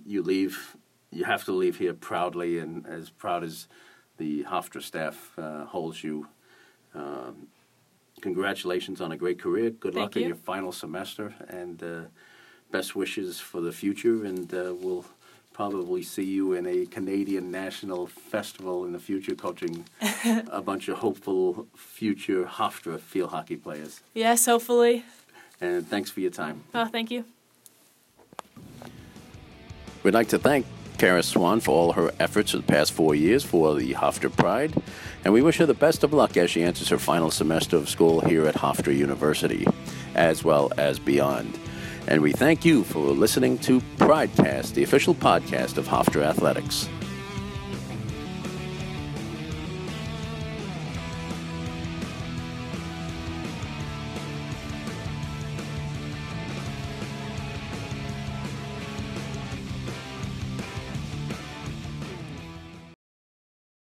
you 0.05 0.21
leave, 0.21 0.75
you 1.11 1.23
have 1.23 1.45
to 1.45 1.51
leave 1.51 1.77
here 1.77 1.93
proudly 1.93 2.59
and 2.59 2.85
as 2.85 3.09
proud 3.09 3.43
as 3.43 3.67
the 4.17 4.43
Hofstra 4.43 4.81
staff 4.81 5.31
uh, 5.37 5.65
holds 5.65 6.03
you. 6.03 6.27
Um, 6.93 7.47
congratulations 8.21 9.01
on 9.01 9.11
a 9.11 9.17
great 9.17 9.39
career. 9.41 9.69
Good 9.69 9.93
Thank 9.93 10.15
luck 10.15 10.17
in 10.17 10.27
your 10.27 10.35
final 10.35 10.71
semester 10.71 11.33
and 11.49 11.81
uh, 11.83 12.01
best 12.75 12.93
wishes 12.93 13.39
for 13.39 13.61
the 13.61 13.71
future. 13.71 14.25
And 14.25 14.53
uh, 14.53 14.73
we'll 14.77 15.05
probably 15.53 16.03
see 16.03 16.25
you 16.25 16.51
in 16.51 16.65
a 16.67 16.85
Canadian 16.85 17.49
National 17.49 18.05
Festival 18.05 18.83
in 18.83 18.91
the 18.91 18.99
future, 18.99 19.33
coaching 19.33 19.85
a 20.51 20.61
bunch 20.61 20.89
of 20.89 20.97
hopeful 20.97 21.67
future 21.73 22.43
Hofstra 22.43 22.99
field 22.99 23.29
hockey 23.29 23.55
players. 23.55 24.01
Yes, 24.13 24.45
hopefully. 24.45 25.05
And 25.61 25.87
thanks 25.87 26.11
for 26.11 26.19
your 26.19 26.31
time. 26.31 26.63
Oh, 26.73 26.83
thank 26.83 27.11
you. 27.11 27.23
We'd 30.03 30.13
like 30.13 30.27
to 30.29 30.37
thank 30.37 30.65
Kara 30.97 31.23
Swan 31.23 31.61
for 31.61 31.71
all 31.71 31.93
her 31.93 32.11
efforts 32.19 32.51
for 32.51 32.57
the 32.57 32.63
past 32.63 32.91
four 32.91 33.15
years 33.15 33.45
for 33.45 33.73
the 33.75 33.93
Hofstra 33.93 34.35
Pride, 34.35 34.73
and 35.23 35.33
we 35.33 35.41
wish 35.41 35.57
her 35.57 35.65
the 35.65 35.73
best 35.73 36.03
of 36.03 36.11
luck 36.11 36.35
as 36.35 36.51
she 36.51 36.61
enters 36.61 36.89
her 36.89 36.99
final 36.99 37.31
semester 37.31 37.77
of 37.77 37.87
school 37.87 38.19
here 38.19 38.45
at 38.45 38.55
Hofstra 38.55 38.95
University, 38.95 39.65
as 40.13 40.43
well 40.43 40.73
as 40.77 40.99
beyond. 40.99 41.57
And 42.07 42.21
we 42.21 42.31
thank 42.31 42.63
you 42.63 42.83
for 42.83 42.99
listening 42.99 43.57
to 43.59 43.81
Pridecast, 43.97 44.73
the 44.73 44.83
official 44.83 45.15
podcast 45.15 45.77
of 45.77 45.87
Hofstra 45.87 46.23
Athletics. 46.23 46.87